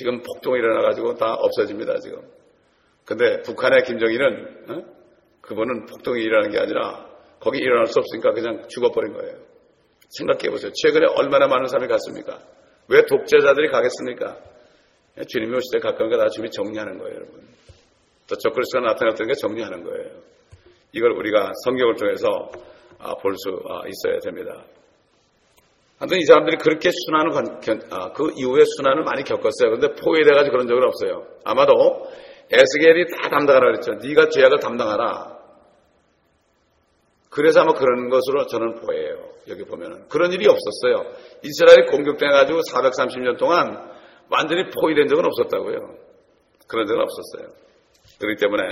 다 0.00 0.02
지금 0.02 0.22
폭동이 0.22 0.58
일어나가지고 0.58 1.14
다 1.14 1.34
없어집니다, 1.34 1.98
지금. 1.98 2.22
근데 3.04 3.42
북한의 3.42 3.82
김정일은, 3.84 4.70
어? 4.70 4.84
그분은 5.42 5.86
폭동이 5.86 6.22
일어나는 6.22 6.50
게 6.50 6.58
아니라 6.58 7.06
거기 7.38 7.58
일어날 7.58 7.86
수 7.86 7.98
없으니까 7.98 8.32
그냥 8.32 8.66
죽어버린 8.68 9.12
거예요. 9.12 9.36
생각해 10.08 10.48
보세요. 10.50 10.72
최근에 10.72 11.06
얼마나 11.16 11.46
많은 11.48 11.66
사람이 11.66 11.86
갔습니까? 11.88 12.40
왜 12.88 13.04
독재자들이 13.04 13.68
가겠습니까? 13.68 14.38
주님이 15.28 15.56
오실 15.56 15.70
때 15.72 15.78
가까우니까 15.80 16.16
다 16.16 16.28
주님이 16.30 16.50
정리하는 16.50 16.98
거예요, 16.98 17.16
여러분. 17.16 17.42
또 18.26 18.36
적그리스가 18.36 18.80
나타났다는 18.80 19.28
게 19.28 19.34
정리하는 19.34 19.84
거예요. 19.84 20.10
이걸 20.92 21.12
우리가 21.12 21.52
성경을 21.64 21.96
통해서 21.96 22.50
아, 22.98 23.14
볼수 23.16 23.50
아, 23.68 23.82
있어야 23.86 24.18
됩니다. 24.20 24.64
하여튼 26.00 26.18
이 26.18 26.24
사람들이 26.24 26.56
그렇게 26.56 26.90
순환을, 26.90 27.90
아, 27.90 28.12
그 28.12 28.32
이후에 28.34 28.64
순환을 28.64 29.04
많이 29.04 29.22
겪었어요. 29.22 29.70
그런데 29.70 29.94
포위돼가지고 30.02 30.52
그런 30.52 30.66
적은 30.66 30.82
없어요. 30.82 31.26
아마도 31.44 32.08
에스겔이 32.50 33.04
다 33.10 33.28
담당하라 33.28 33.66
그랬죠. 33.66 33.92
네가 34.02 34.30
죄악을 34.30 34.58
담당하라. 34.60 35.38
그래서 37.28 37.60
아마 37.60 37.74
그런 37.74 38.08
것으로 38.08 38.46
저는 38.46 38.76
보여요. 38.80 39.28
여기 39.48 39.62
보면은. 39.64 40.08
그런 40.08 40.32
일이 40.32 40.46
없었어요. 40.48 41.12
이스라엘이 41.44 41.86
공격돼 41.90 42.26
가지고 42.28 42.60
430년 42.60 43.38
동안 43.38 43.90
완전히 44.30 44.64
포위된 44.70 45.06
적은 45.06 45.24
없었다고요. 45.24 45.76
그런 46.66 46.86
적은 46.86 47.02
없었어요. 47.02 47.52
그렇기 48.18 48.40
때문에 48.40 48.64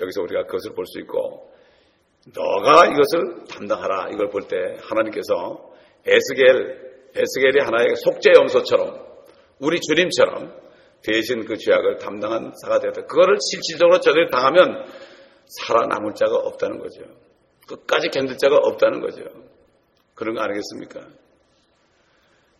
여기서 0.00 0.22
우리가 0.22 0.44
그것을 0.46 0.72
볼 0.74 0.86
수 0.86 0.98
있고 1.00 1.52
너가 2.34 2.86
이것을 2.86 3.44
담당하라 3.50 4.08
이걸 4.10 4.30
볼 4.30 4.48
때 4.48 4.56
하나님께서 4.80 5.73
에스겔 6.06 6.84
에스겔이 7.16 7.60
하나의 7.64 7.94
속죄 7.96 8.32
염소처럼 8.36 9.04
우리 9.60 9.80
주님처럼 9.80 10.52
대신 11.02 11.44
그 11.44 11.56
죄악을 11.56 11.98
담당한 11.98 12.52
사가 12.62 12.80
되었다. 12.80 13.02
그거를 13.02 13.36
실질적으로 13.50 14.00
저들이 14.00 14.30
당하면 14.30 14.84
살아남을 15.46 16.14
자가 16.14 16.36
없다는 16.36 16.78
거죠. 16.78 17.02
끝까지 17.68 18.08
견딜 18.08 18.36
자가 18.36 18.56
없다는 18.56 19.00
거죠. 19.00 19.22
그런 20.14 20.34
거 20.34 20.42
아니겠습니까? 20.42 21.00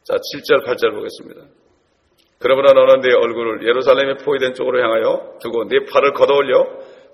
자, 0.05 0.15
7절, 0.15 0.67
8절 0.67 0.95
보겠습니다. 0.95 1.47
그러므로 2.39 2.73
너는 2.73 3.01
네 3.01 3.15
얼굴을 3.15 3.67
예루살렘에 3.67 4.17
포위된 4.23 4.53
쪽으로 4.55 4.83
향하여 4.83 5.39
두고 5.41 5.67
네 5.69 5.79
팔을 5.91 6.13
걷어올려 6.13 6.65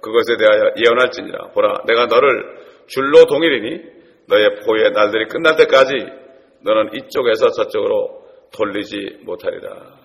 그것에 0.00 0.36
대하여 0.36 0.72
예언할지니라. 0.76 1.50
보라, 1.52 1.84
내가 1.86 2.06
너를 2.06 2.58
줄로 2.86 3.26
동일이니 3.26 4.00
너의 4.26 4.60
포위의 4.64 4.90
날들이 4.90 5.28
끝날 5.28 5.56
때까지 5.56 6.19
너는 6.62 6.94
이쪽에서 6.94 7.50
저쪽으로 7.50 8.24
돌리지 8.52 9.20
못하리라. 9.22 9.98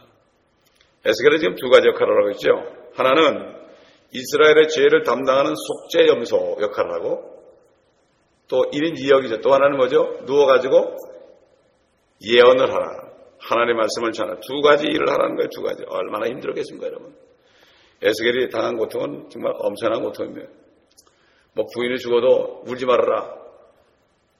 에스겔은 1.05 1.39
지금 1.39 1.55
두 1.55 1.69
가지 1.69 1.87
역할을 1.87 2.17
하고 2.17 2.31
있죠. 2.31 2.49
하나는 2.95 3.55
이스라엘의 4.11 4.69
죄를 4.69 5.03
담당하는 5.03 5.53
속죄 5.55 6.07
염소 6.07 6.57
역할을 6.61 6.93
하고 6.93 7.35
또 8.47 8.63
1인 8.71 8.95
2역이죠. 8.95 9.41
또 9.41 9.53
하나는 9.53 9.77
뭐죠? 9.77 10.19
누워가지고 10.25 10.95
예언을 12.25 12.71
하라. 12.71 13.05
하나님의 13.39 13.75
말씀을 13.75 14.11
전하라. 14.11 14.39
두 14.39 14.61
가지 14.61 14.85
일을 14.87 15.09
하라는 15.09 15.35
거예요. 15.35 15.49
두 15.49 15.61
가지. 15.61 15.83
얼마나 15.87 16.27
힘들겠습니까, 16.27 16.87
여러분? 16.87 17.15
에스겔이 18.01 18.49
당한 18.49 18.77
고통은 18.77 19.29
정말 19.29 19.53
엄청난 19.57 20.01
고통입니다. 20.01 20.47
뭐 21.53 21.65
부인이 21.73 21.97
죽어도 21.97 22.63
울지 22.65 22.85
말아라. 22.85 23.35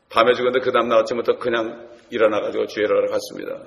밤에 0.10 0.34
죽었는데 0.34 0.60
그 0.64 0.72
다음날 0.72 1.00
아침부터 1.00 1.38
그냥 1.38 1.90
일어나가지고 2.10 2.66
하러 2.88 3.08
갔습니다. 3.12 3.64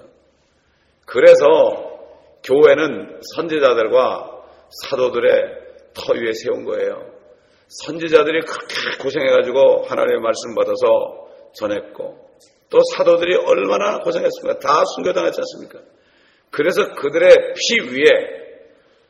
그래서 1.06 1.98
교회는 2.44 3.20
선지자들과 3.34 4.42
사도들의 4.84 5.30
터 5.94 6.12
위에 6.14 6.32
세운 6.32 6.64
거예요. 6.64 7.10
선지자들이 7.68 8.42
그렇게 8.42 9.02
고생해가지고 9.02 9.84
하나님의 9.84 10.20
말씀 10.20 10.54
받아서 10.54 11.28
전했고 11.54 12.28
또 12.70 12.78
사도들이 12.96 13.34
얼마나 13.36 13.98
고생했습니까? 13.98 14.58
다 14.60 14.84
순교당했지 14.84 15.40
않습니까? 15.40 15.80
그래서 16.50 16.94
그들의 16.94 17.54
피 17.54 17.80
위에 17.90 18.38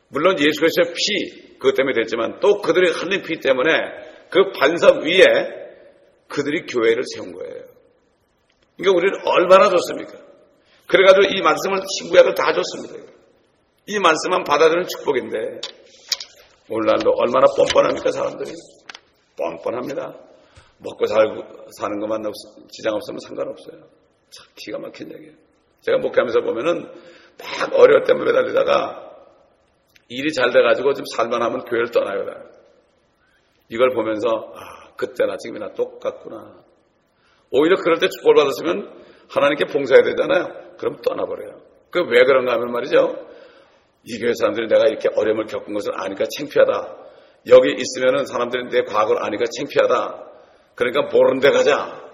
물론 0.08 0.38
예수 0.40 0.60
그리스도의 0.60 0.94
피 0.94 1.58
그것 1.58 1.74
때문에 1.74 1.94
됐지만 1.94 2.40
또 2.40 2.58
그들의 2.58 2.92
흘린 2.92 3.22
피 3.22 3.40
때문에 3.40 3.70
그 4.30 4.52
반석 4.58 5.02
위에 5.02 5.22
그들이 6.28 6.66
교회를 6.66 7.02
세운 7.14 7.32
거예요. 7.32 7.77
그러니까 8.78 8.96
우리는 8.96 9.20
얼마나 9.26 9.68
좋습니까? 9.68 10.18
그래가지고 10.86 11.34
이 11.34 11.42
말씀을 11.42 11.82
신구약을 11.98 12.34
다 12.34 12.52
줬습니다. 12.52 13.12
이 13.86 13.98
말씀만 13.98 14.44
받아들이는 14.44 14.86
축복인데 14.86 15.60
오늘날도 16.70 17.10
얼마나 17.16 17.46
뻔뻔합니까 17.56 18.10
사람들이? 18.10 18.52
뻔뻔합니다. 19.36 20.14
먹고 20.78 21.06
살고 21.06 21.70
사는 21.78 21.98
것만 21.98 22.22
지장 22.70 22.94
없으면 22.94 23.18
상관없어요. 23.20 23.80
참 24.30 24.46
기가 24.54 24.78
막힌 24.78 25.12
얘기예요. 25.12 25.34
제가 25.80 25.98
목회하면서 25.98 26.40
보면은 26.40 26.82
막 26.82 27.72
어려울 27.72 28.04
때 28.04 28.14
매달리다가 28.14 29.08
일이 30.08 30.32
잘 30.32 30.50
돼가지고 30.50 30.94
좀 30.94 31.04
살만하면 31.16 31.64
교회를 31.64 31.90
떠나요. 31.90 32.24
이걸 33.68 33.90
보면서 33.90 34.52
아 34.54 34.94
그때나 34.96 35.36
지금이나 35.36 35.72
똑같구나. 35.74 36.67
오히려 37.50 37.76
그럴 37.76 37.98
때 37.98 38.08
축복을 38.08 38.34
받았으면 38.34 39.04
하나님께 39.28 39.66
봉사해야 39.66 40.04
되잖아요. 40.04 40.76
그럼 40.78 40.96
떠나버려요. 41.02 41.60
그 41.90 42.00
왜 42.00 42.24
그런가 42.24 42.52
하면 42.52 42.72
말이죠. 42.72 43.26
이 44.04 44.18
교회 44.18 44.32
사람들이 44.34 44.68
내가 44.68 44.86
이렇게 44.86 45.08
어려움을 45.14 45.46
겪은 45.46 45.72
것을 45.72 45.92
아니까 45.94 46.24
창피하다. 46.36 46.96
여기 47.48 47.74
있으면은 47.78 48.26
사람들이 48.26 48.68
내 48.68 48.82
과거를 48.82 49.22
아니까 49.24 49.44
창피하다. 49.56 50.24
그러니까 50.74 51.02
모르는 51.12 51.40
데 51.40 51.50
가자. 51.50 52.08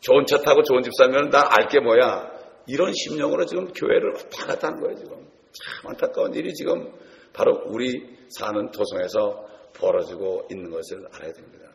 좋은 0.00 0.26
차 0.26 0.38
타고 0.38 0.62
좋은 0.62 0.82
집 0.82 0.92
살면 0.96 1.30
나 1.30 1.44
알게 1.48 1.80
뭐야. 1.80 2.30
이런 2.66 2.92
심령으로 2.92 3.44
지금 3.46 3.72
교회를 3.72 4.12
왔다 4.14 4.46
갔다 4.46 4.68
하는 4.68 4.80
거예요, 4.80 4.96
지금. 4.96 5.16
참 5.52 5.90
안타까운 5.90 6.34
일이 6.34 6.52
지금 6.54 6.92
바로 7.32 7.62
우리 7.66 8.08
사는 8.30 8.70
도성에서 8.70 9.46
벌어지고 9.74 10.46
있는 10.50 10.70
것을 10.70 11.06
알아야 11.12 11.32
됩니다. 11.32 11.66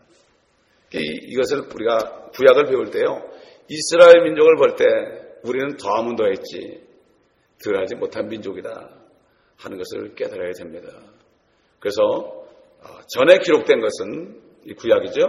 이것을 0.94 1.64
우리가 1.74 2.30
구약을 2.34 2.66
배울 2.66 2.90
때요. 2.92 3.30
이스라엘 3.70 4.24
민족을 4.24 4.56
볼 4.56 4.76
때 4.76 4.86
우리는 5.44 5.78
더하면 5.78 6.16
더했지 6.16 6.82
덜하지 7.64 7.96
못한 7.96 8.28
민족이다 8.28 8.90
하는 9.58 9.78
것을 9.78 10.16
깨달아야 10.16 10.52
됩니다. 10.52 10.90
그래서 11.80 12.02
어, 12.04 13.00
전에 13.16 13.40
기록된 13.40 13.82
것은 13.82 14.42
이 14.66 14.74
구약이죠. 14.74 15.22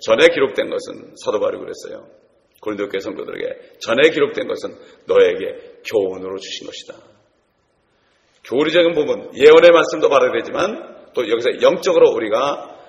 전에 0.00 0.28
기록된 0.28 0.68
것은 0.70 1.14
사도 1.24 1.40
바울이 1.40 1.58
그랬어요. 1.58 2.08
고린도 2.60 2.88
교회 2.88 3.00
성도들에게 3.00 3.78
전에 3.80 4.10
기록된 4.10 4.46
것은 4.46 4.76
너에게 5.06 5.80
교훈으로 5.86 6.36
주신 6.38 6.66
것이다. 6.66 6.94
교리적인 8.44 8.94
부분, 8.94 9.30
예언의 9.34 9.70
말씀도 9.70 10.08
받아야 10.08 10.32
되지만 10.32 11.12
또 11.14 11.28
여기서 11.28 11.62
영적으로 11.62 12.10
우리가 12.10 12.79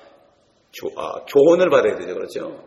교, 0.74 0.90
아, 1.00 1.26
교훈을 1.26 1.70
받아야 1.70 1.96
되죠. 1.96 2.14
그렇죠? 2.14 2.64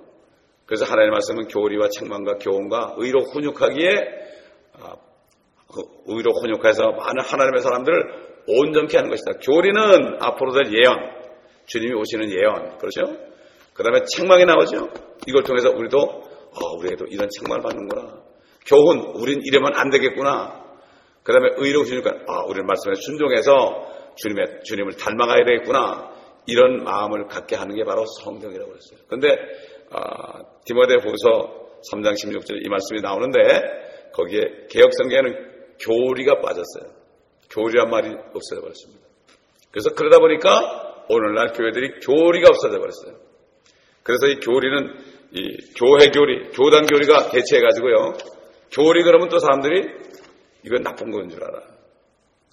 그래서 0.66 0.84
하나님의 0.84 1.10
말씀은 1.10 1.48
교리와 1.48 1.88
책망과 1.88 2.38
교훈과 2.38 2.94
의로 2.98 3.20
훈육하기에 3.20 3.90
아, 4.80 4.96
그 5.72 5.82
의로 6.06 6.32
훈육해서 6.32 6.92
많은 6.92 7.20
하나님의 7.22 7.60
사람들을 7.60 8.24
온전케 8.46 8.96
하는 8.96 9.10
것이다. 9.10 9.32
교리는 9.42 10.18
앞으로 10.20 10.52
될 10.52 10.72
예언, 10.72 10.96
주님이 11.66 11.94
오시는 11.94 12.30
예언, 12.30 12.78
그렇죠? 12.78 13.16
그 13.72 13.82
다음에 13.82 14.04
책망이 14.04 14.44
나오죠? 14.44 14.88
이걸 15.26 15.42
통해서 15.42 15.70
우리도, 15.70 15.98
어, 15.98 16.76
우리에도 16.78 17.06
이런 17.06 17.28
책망을 17.28 17.62
받는구나. 17.62 18.22
교훈, 18.66 19.00
우린 19.16 19.40
이러면 19.42 19.74
안 19.74 19.90
되겠구나. 19.90 20.62
그 21.22 21.32
다음에 21.32 21.48
의로 21.56 21.84
주니까, 21.84 22.10
아, 22.28 22.44
우리는 22.44 22.66
말씀에 22.66 22.94
순종해서 22.94 24.12
주님의, 24.16 24.60
주님을 24.64 24.96
닮아가야 24.96 25.44
되겠구나. 25.44 26.13
이런 26.46 26.84
마음을 26.84 27.26
갖게 27.26 27.56
하는 27.56 27.74
게 27.74 27.84
바로 27.84 28.04
성경이라고 28.22 28.70
그랬어요. 28.70 28.98
근데, 29.08 29.36
아, 29.90 30.42
디모데 30.64 30.98
보서 30.98 31.70
3장 31.92 32.14
16절 32.14 32.64
이 32.64 32.68
말씀이 32.68 33.00
나오는데, 33.00 33.40
거기에 34.12 34.40
개혁성경에는 34.70 35.54
교리가 35.80 36.40
빠졌어요. 36.40 36.92
교리란 37.50 37.90
말이 37.90 38.08
없어져 38.08 38.60
버렸습니다. 38.60 39.04
그래서 39.70 39.90
그러다 39.94 40.18
보니까 40.18 41.04
오늘날 41.08 41.52
교회들이 41.52 42.00
교리가 42.00 42.48
없어져 42.48 42.78
버렸어요. 42.78 43.16
그래서 44.02 44.26
이 44.26 44.36
교리는 44.40 44.94
이 45.32 45.56
교회 45.76 46.10
교리, 46.10 46.50
교단 46.52 46.86
교리가 46.86 47.30
대체해 47.30 47.60
가지고요. 47.60 48.12
교리 48.70 49.02
그러면 49.02 49.28
또 49.28 49.38
사람들이 49.38 49.82
이건 50.64 50.82
나쁜 50.82 51.10
건 51.10 51.28
줄 51.28 51.42
알아. 51.42 51.60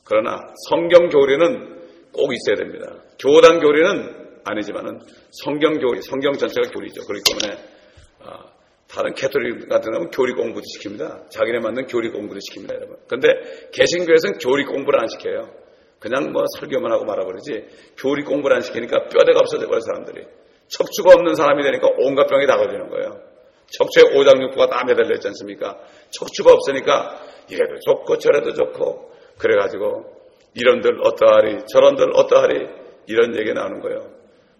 그러나 0.04 0.40
성경 0.70 1.10
교리는 1.10 1.81
꼭 2.14 2.32
있어야 2.34 2.56
됩니다. 2.56 2.96
교단 3.20 3.60
교리는 3.60 4.22
아니지만은 4.44 5.00
성경 5.32 5.78
교리, 5.80 6.02
성경 6.02 6.34
전체가 6.34 6.70
교리죠. 6.72 7.06
그렇기 7.06 7.24
때문에 7.30 7.64
아, 8.24 8.52
다른 8.88 9.14
캐톨릭 9.14 9.70
같은 9.70 9.92
경우는 9.92 10.12
교리 10.12 10.34
공부도 10.34 10.62
시킵니다. 10.62 11.30
자기네 11.30 11.60
맞는 11.60 11.88
교리 11.88 12.10
공부도 12.10 12.40
시킵니다, 12.40 12.76
여러분. 12.76 12.98
근데 13.08 13.28
개신교에서는 13.72 14.40
교리 14.40 14.66
공부를 14.66 15.00
안 15.00 15.08
시켜요. 15.08 15.50
그냥 16.00 16.32
뭐 16.32 16.44
설교만 16.60 16.92
하고 16.92 17.06
말아버리지 17.06 17.68
교리 17.98 18.24
공부를 18.24 18.56
안 18.56 18.62
시키니까 18.64 19.08
뼈대가 19.08 19.40
없어져 19.40 19.68
버려 19.68 19.80
사람들이. 19.82 20.26
척추가 20.68 21.14
없는 21.14 21.36
사람이 21.36 21.64
되니까 21.64 21.88
온갖 22.00 22.28
병이 22.28 22.48
다 22.48 22.58
걸리는 22.58 22.90
거예요. 22.90 23.22
척추에 23.68 24.18
오장육부가 24.18 24.68
다 24.68 24.84
매달려 24.86 25.16
있지 25.16 25.28
않습니까? 25.28 25.78
척추가 26.10 26.52
없으니까 26.54 27.22
이래도 27.50 27.80
좋고 27.86 28.18
저래도 28.18 28.54
좋고 28.54 29.12
그래가지고 29.38 30.21
이런들 30.54 31.00
어떠하리 31.02 31.66
저런들 31.72 32.12
어떠하리 32.14 32.68
이런 33.08 33.36
얘기 33.38 33.54
나오는 33.54 33.80
거예요. 33.80 34.12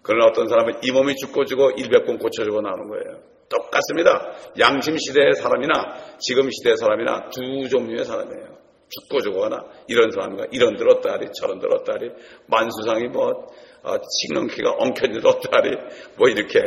그러나 0.02 0.26
어떤 0.26 0.48
사람은 0.48 0.80
이 0.82 0.90
몸이 0.90 1.14
죽고 1.16 1.44
주고 1.44 1.70
일백번 1.70 2.18
고쳐주고 2.18 2.60
나오는 2.60 2.88
거예요. 2.88 3.22
똑같습니다. 3.48 4.32
양심 4.58 4.96
시대의 4.96 5.34
사람이나 5.34 6.16
지금 6.18 6.48
시대의 6.50 6.76
사람이나 6.76 7.28
두 7.30 7.68
종류의 7.68 8.04
사람이에요. 8.04 8.62
죽고 8.88 9.20
죽거나 9.20 9.64
이런 9.88 10.10
사람과 10.10 10.46
이런들 10.50 10.88
어떠하리 10.88 11.28
저런들 11.34 11.72
어떠하리 11.72 12.10
만수상이 12.46 13.08
뭐 13.08 13.46
어, 13.84 13.96
식렁키가 14.20 14.70
엉켜질 14.78 15.26
어떠하리 15.26 15.76
뭐 16.16 16.28
이렇게 16.28 16.60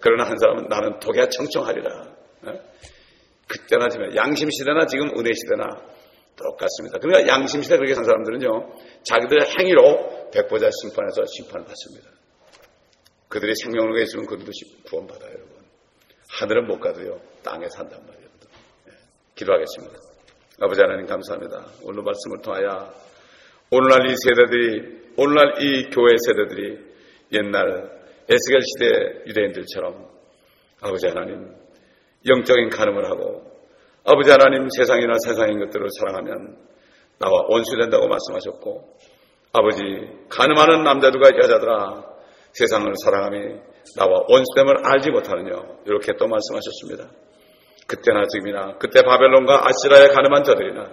그러나 0.00 0.24
한 0.24 0.36
사람은 0.38 0.68
나는 0.68 0.98
독야 1.00 1.28
청청하리라. 1.28 1.90
어? 2.46 2.52
그때나 3.48 3.88
지금 3.88 4.14
양심 4.14 4.48
시대나 4.50 4.86
지금 4.86 5.08
은혜 5.18 5.32
시대나 5.32 5.91
똑같습니다. 6.36 6.98
그러니까 6.98 7.32
양심 7.32 7.62
시대 7.62 7.76
그렇게 7.76 7.94
산 7.94 8.04
사람들은요 8.04 8.48
자기들의 9.02 9.46
행위로 9.58 10.30
백보자 10.32 10.70
심판에서 10.82 11.24
심판을 11.26 11.66
받습니다. 11.66 12.10
그들이 13.28 13.54
생명을 13.62 13.94
위해서는 13.94 14.26
그들도 14.26 14.50
구원받아요, 14.84 15.30
여러분. 15.30 15.56
하늘은 16.28 16.66
못 16.66 16.80
가도요, 16.80 17.18
땅에 17.42 17.66
산단 17.68 18.00
말이에요. 18.06 18.28
네. 18.86 18.92
기도하겠습니다. 19.34 19.98
아버지 20.60 20.80
하나님 20.80 21.06
감사합니다. 21.06 21.66
오늘 21.82 22.02
말씀을 22.02 22.42
통하여 22.42 22.92
오늘날 23.70 24.06
이 24.06 24.14
세대들이, 24.16 25.12
오늘날 25.16 25.62
이 25.62 25.88
교회 25.90 26.12
세대들이 26.26 26.92
옛날 27.32 28.02
에스겔 28.28 28.60
시대 28.60 29.28
유대인들처럼 29.28 30.08
아버지 30.82 31.06
하나님 31.06 31.54
영적인 32.28 32.68
가늠을 32.68 33.06
하고 33.10 33.51
아버지 34.04 34.30
하나님 34.30 34.68
세상이나 34.68 35.14
세상인 35.24 35.60
것들을 35.60 35.86
사랑하면 35.98 36.56
나와 37.18 37.44
원수된다고 37.48 38.08
말씀하셨고 38.08 38.98
아버지 39.52 39.82
가늠하는 40.28 40.82
남자들과 40.82 41.36
여자들아 41.36 42.04
세상을 42.52 42.92
사랑함이 43.04 43.60
나와 43.96 44.24
원수됨을 44.28 44.84
알지 44.84 45.10
못하느냐 45.10 45.52
이렇게 45.86 46.12
또 46.18 46.26
말씀하셨습니다. 46.26 47.10
그때나 47.86 48.26
지금이나 48.26 48.76
그때 48.78 49.02
바벨론과 49.02 49.66
아시라에 49.68 50.08
가늠한 50.08 50.44
저들이나 50.44 50.90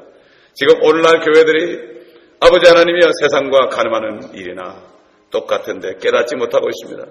지금 0.54 0.84
오늘날 0.84 1.20
교회들이 1.22 2.00
아버지 2.42 2.70
하나님이여 2.70 3.10
세상과 3.22 3.70
가늠하는 3.70 4.34
일이나 4.36 4.84
똑같은데 5.32 5.96
깨닫지 5.98 6.36
못하고 6.36 6.68
있습니다. 6.70 7.08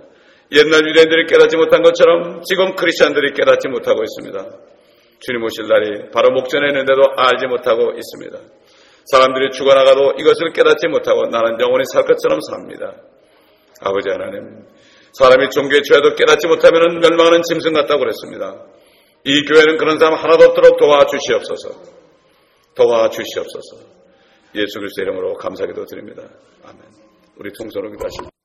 옛날 0.52 0.86
유대인들이 0.88 1.26
깨닫지 1.26 1.56
못한 1.56 1.82
것처럼 1.82 2.42
지금 2.42 2.74
크리스천들이 2.74 3.32
깨닫지 3.32 3.68
못하고 3.68 4.02
있습니다. 4.02 4.77
주님 5.20 5.42
오실 5.42 5.66
날이 5.66 6.10
바로 6.10 6.30
목전에 6.30 6.68
있는데도 6.68 7.02
알지 7.16 7.46
못하고 7.46 7.92
있습니다. 7.92 8.38
사람들이 9.06 9.50
죽어나가도 9.52 10.14
이것을 10.18 10.52
깨닫지 10.52 10.88
못하고 10.88 11.26
나는 11.26 11.58
영원히 11.60 11.84
살 11.92 12.04
것처럼 12.04 12.38
삽니다. 12.40 12.94
아버지 13.80 14.10
하나님, 14.10 14.66
사람이 15.12 15.50
종교에 15.50 15.82
취해도 15.82 16.14
깨닫지 16.14 16.46
못하면 16.46 17.00
멸망하는 17.00 17.40
짐승 17.42 17.72
같다고 17.72 18.00
그랬습니다. 18.00 18.64
이 19.24 19.44
교회는 19.44 19.78
그런 19.78 19.98
사람 19.98 20.14
하나도 20.14 20.44
없도록 20.46 20.78
도와주시옵소서. 20.78 21.68
도와주시옵소서. 22.74 23.76
예수 24.54 24.78
그리스도 24.78 25.02
이름으로 25.02 25.34
감사기도 25.34 25.84
드립니다. 25.86 26.22
아멘. 26.64 26.80
우리 27.36 27.50
통솔로 27.52 27.90
기도하십니다. 27.90 28.37